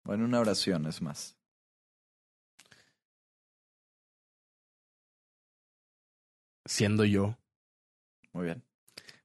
O 0.04 0.14
en 0.14 0.22
una 0.22 0.40
oración, 0.40 0.86
es 0.86 1.00
más. 1.00 1.36
siendo 6.66 7.04
yo. 7.04 7.38
Muy 8.32 8.44
bien. 8.44 8.64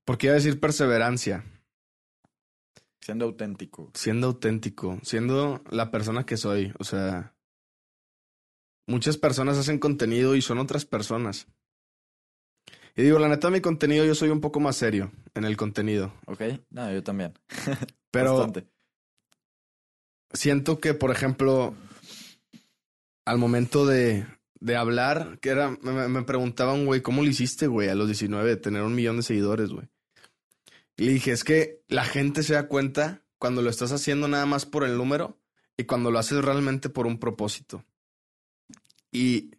Porque 0.05 0.27
iba 0.27 0.33
a 0.33 0.37
decir 0.37 0.59
perseverancia, 0.59 1.43
Siendo 3.01 3.25
auténtico. 3.25 3.91
siendo 3.95 4.27
auténtico, 4.27 4.99
siendo 5.03 5.61
la 5.69 5.89
persona 5.91 6.25
que 6.25 6.37
soy. 6.37 6.71
O 6.79 6.83
sea, 6.83 7.35
muchas 8.87 9.17
personas 9.17 9.57
hacen 9.57 9.79
contenido 9.79 10.35
y 10.35 10.41
son 10.41 10.59
otras 10.59 10.85
personas. 10.85 11.47
Y 12.95 13.03
digo, 13.03 13.19
la 13.19 13.29
neta, 13.29 13.49
mi 13.49 13.61
contenido, 13.61 14.05
yo 14.05 14.13
soy 14.15 14.29
un 14.29 14.41
poco 14.41 14.59
más 14.59 14.75
serio 14.75 15.11
en 15.33 15.45
el 15.45 15.57
contenido. 15.57 16.13
Ok, 16.27 16.41
no, 16.69 16.91
yo 16.91 17.01
también. 17.03 17.33
Pero 18.11 18.33
Bastante. 18.35 18.67
siento 20.33 20.79
que, 20.79 20.93
por 20.93 21.09
ejemplo, 21.11 21.73
al 23.25 23.37
momento 23.37 23.85
de, 23.85 24.27
de 24.59 24.75
hablar, 24.75 25.39
que 25.39 25.49
era, 25.49 25.71
me, 25.81 26.07
me 26.09 26.23
preguntaban, 26.23 26.85
güey, 26.85 27.01
¿cómo 27.01 27.23
lo 27.23 27.29
hiciste, 27.29 27.67
güey, 27.67 27.87
a 27.89 27.95
los 27.95 28.07
19 28.07 28.47
de 28.49 28.57
tener 28.57 28.83
un 28.83 28.93
millón 28.93 29.17
de 29.17 29.23
seguidores, 29.23 29.69
güey? 29.69 29.87
Le 31.01 31.13
dije, 31.13 31.31
es 31.31 31.43
que 31.43 31.81
la 31.87 32.05
gente 32.05 32.43
se 32.43 32.53
da 32.53 32.67
cuenta 32.67 33.23
cuando 33.39 33.63
lo 33.63 33.71
estás 33.71 33.91
haciendo 33.91 34.27
nada 34.27 34.45
más 34.45 34.67
por 34.67 34.83
el 34.83 34.97
número 34.97 35.41
y 35.75 35.85
cuando 35.85 36.11
lo 36.11 36.19
haces 36.19 36.45
realmente 36.45 36.89
por 36.89 37.07
un 37.07 37.17
propósito. 37.17 37.83
Y 39.11 39.49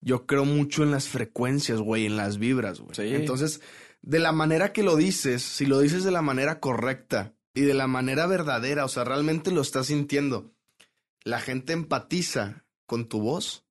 yo 0.00 0.24
creo 0.26 0.46
mucho 0.46 0.84
en 0.84 0.90
las 0.90 1.06
frecuencias, 1.08 1.80
güey, 1.80 2.06
en 2.06 2.16
las 2.16 2.38
vibras, 2.38 2.80
güey. 2.80 2.94
Sí. 2.94 3.14
Entonces, 3.14 3.60
de 4.00 4.20
la 4.20 4.32
manera 4.32 4.72
que 4.72 4.82
lo 4.82 4.96
dices, 4.96 5.42
si 5.42 5.66
lo 5.66 5.80
dices 5.80 6.02
de 6.02 6.12
la 6.12 6.22
manera 6.22 6.60
correcta 6.60 7.34
y 7.52 7.60
de 7.60 7.74
la 7.74 7.88
manera 7.88 8.26
verdadera, 8.26 8.86
o 8.86 8.88
sea, 8.88 9.04
realmente 9.04 9.50
lo 9.50 9.60
estás 9.60 9.88
sintiendo, 9.88 10.54
la 11.24 11.40
gente 11.40 11.74
empatiza 11.74 12.64
con 12.86 13.06
tu 13.06 13.20
voz 13.20 13.66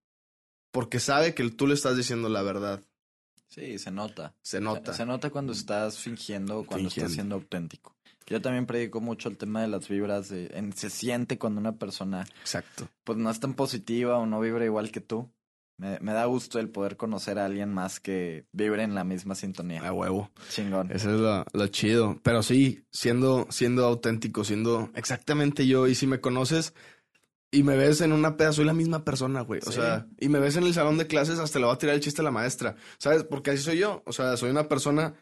porque 0.70 1.00
sabe 1.00 1.34
que 1.34 1.50
tú 1.50 1.66
le 1.66 1.74
estás 1.74 1.98
diciendo 1.98 2.30
la 2.30 2.44
verdad. 2.44 2.84
Sí, 3.56 3.80
se 3.80 3.90
nota. 3.90 4.34
Se 4.42 4.60
nota. 4.60 4.92
Se, 4.92 4.98
se 5.00 5.06
nota 5.06 5.30
cuando 5.30 5.54
estás 5.54 5.98
fingiendo 5.98 6.60
o 6.60 6.66
cuando 6.66 6.90
Fingiendo. 6.90 7.06
estás 7.06 7.14
siendo 7.16 7.36
auténtico. 7.36 7.96
Yo 8.28 8.42
también 8.42 8.66
predico 8.66 9.00
mucho 9.02 9.30
el 9.30 9.38
tema 9.38 9.62
de 9.62 9.70
las 9.70 9.88
vibras. 9.88 10.28
De, 10.30 10.48
en- 10.54 10.74
se 10.74 10.90
siente 10.90 11.38
cuando 11.38 11.62
una 11.62 11.78
persona 11.78 12.26
Exacto. 12.42 12.90
pues 13.06 13.18
no 13.18 13.30
es 13.30 13.40
tan 13.40 13.54
positiva 13.54 14.18
o 14.18 14.26
no 14.26 14.40
vibra 14.42 14.66
igual 14.66 14.92
que 14.92 15.00
tú. 15.00 15.32
Me, 15.78 16.00
me 16.00 16.14
da 16.14 16.26
gusto 16.26 16.58
el 16.60 16.70
poder 16.70 16.96
conocer 16.98 17.38
a 17.38 17.46
alguien 17.46 17.74
más 17.74 18.00
que 18.00 18.46
vibre 18.54 18.84
en 18.84 18.96
la 18.96 19.04
misma 19.04 19.36
sintonía. 19.36 19.86
A 19.88 19.92
huevo. 19.94 20.32
Chingón. 20.50 20.90
Eso 20.92 21.14
es 21.14 21.20
lo, 21.20 21.46
lo 21.54 21.68
chido. 21.68 22.20
Pero 22.24 22.44
sí, 22.44 22.86
siendo, 22.92 23.46
siendo 23.52 23.86
auténtico, 23.86 24.44
siendo 24.44 24.90
exactamente 24.96 25.68
yo. 25.68 25.88
Y 25.88 25.96
si 25.96 26.08
me 26.08 26.20
conoces 26.22 26.74
y 27.58 27.64
me 27.64 27.76
ves 27.78 28.02
en 28.02 28.12
una 28.12 28.38
peda, 28.38 28.52
soy 28.54 28.66
la 28.66 28.74
misma 28.74 29.04
persona, 29.04 29.42
güey. 29.42 29.62
O 29.66 29.72
Sí. 29.72 29.78
sea, 29.80 30.08
y 30.20 30.30
me 30.30 30.40
ves 30.40 30.56
en 30.58 30.64
el 30.64 30.74
salón 30.74 30.98
de 30.98 31.08
clases, 31.08 31.40
hasta 31.40 31.60
le 31.60 31.66
voy 31.66 31.74
a 31.76 31.78
tirar 31.78 31.96
el 31.96 32.02
chiste 32.02 32.22
a 32.22 32.24
la 32.24 32.32
maestra. 32.32 32.76
¿Sabes? 32.98 33.24
Porque 33.24 33.52
así 33.52 33.60
soy 33.64 33.78
yo. 33.78 34.04
O 34.06 34.14
sea, 34.14 34.36
soy 34.38 34.50
una 34.50 34.68
persona 34.68 35.14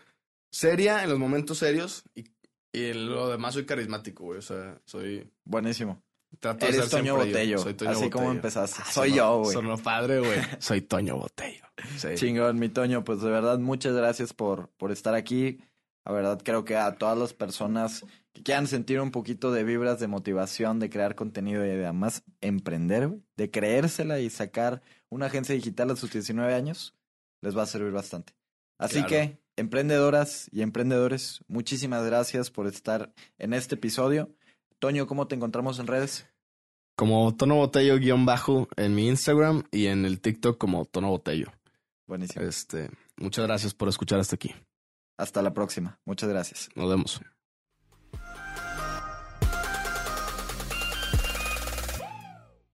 seria 0.52 1.04
en 1.04 1.10
los 1.10 1.20
momentos 1.20 1.58
serios 1.58 2.04
y, 2.16 2.26
y 2.74 2.86
en 2.86 3.08
lo 3.10 3.30
demás 3.30 3.54
soy 3.54 3.66
carismático, 3.66 4.24
güey. 4.26 4.40
O 4.40 4.42
sea, 4.42 4.80
soy. 4.86 5.30
Buenísimo. 5.46 6.02
Trato 6.40 6.66
de 6.66 6.72
Eres 6.72 6.90
ser 6.90 7.00
Toño. 7.02 7.16
Botello. 7.16 7.58
Soy 7.60 7.74
Toño 7.76 7.92
así 7.92 8.10
como 8.10 8.32
empezaste. 8.32 8.82
Ah, 8.84 8.92
Soy 8.92 9.10
sonó- 9.12 9.16
yo, 9.18 9.38
güey. 9.40 9.54
Sonó 9.54 9.78
padre, 9.78 10.20
güey. 10.20 10.40
Soy 10.60 10.82
Toño 10.82 11.18
Botello. 11.18 11.64
Sí. 11.98 12.10
Chingón, 12.16 12.58
mi 12.60 12.70
Toño. 12.70 13.04
Pues 13.04 13.22
de 13.22 13.30
verdad, 13.30 13.60
muchas 13.60 13.94
gracias 13.94 14.34
por, 14.34 14.70
por 14.78 14.92
estar 14.92 15.14
aquí. 15.14 15.60
La 16.06 16.12
verdad, 16.12 16.42
creo 16.44 16.66
que 16.66 16.76
a 16.76 16.96
todas 16.96 17.18
las 17.18 17.34
personas 17.34 18.04
que 18.34 18.44
quieran 18.44 18.68
sentir 18.68 19.00
un 19.00 19.12
poquito 19.12 19.52
de 19.52 19.64
vibras 19.64 20.00
de 20.00 20.08
motivación, 20.08 20.80
de 20.80 20.90
crear 20.90 21.16
contenido 21.16 21.66
y 21.66 21.70
además 21.70 22.24
emprender, 22.42 23.12
de 23.38 23.52
creérsela 23.52 24.20
y 24.20 24.30
sacar 24.30 24.82
una 25.10 25.28
agencia 25.28 25.54
digital 25.56 25.92
a 25.92 25.96
sus 25.96 26.12
19 26.12 26.54
años, 26.54 26.96
les 27.42 27.56
va 27.56 27.64
a 27.64 27.68
servir 27.68 27.92
bastante. 27.92 28.34
Así 28.80 28.96
Claro. 29.04 29.10
que, 29.10 29.40
emprendedoras 29.56 30.50
y 30.52 30.64
emprendedores, 30.64 31.44
muchísimas 31.48 32.04
gracias 32.06 32.50
por 32.50 32.66
estar 32.68 33.14
en 33.38 33.54
este 33.54 33.76
episodio. 33.76 34.36
Toño, 34.80 35.06
¿cómo 35.06 35.28
te 35.28 35.36
encontramos 35.36 35.78
en 35.80 35.88
redes? 35.88 36.28
Como 36.96 37.36
Tono 37.36 37.56
Botello 37.56 37.98
guion 37.98 38.26
bajo 38.26 38.68
en 38.76 38.96
mi 38.96 39.08
Instagram 39.08 39.64
y 39.72 39.88
en 39.88 40.06
el 40.06 40.22
TikTok 40.22 40.58
como 40.58 40.86
Tono 40.86 41.10
Botello. 41.10 41.48
Buenísimo. 42.08 42.46
Este, 42.46 42.90
muchas 43.18 43.46
gracias 43.46 43.74
por 43.74 43.90
escuchar 43.90 44.20
hasta 44.20 44.36
aquí. 44.36 44.54
Hasta 45.18 45.42
la 45.42 45.54
próxima. 45.54 46.00
Muchas 46.06 46.30
gracias. 46.30 46.70
Nos 46.76 46.90
vemos. 46.90 47.22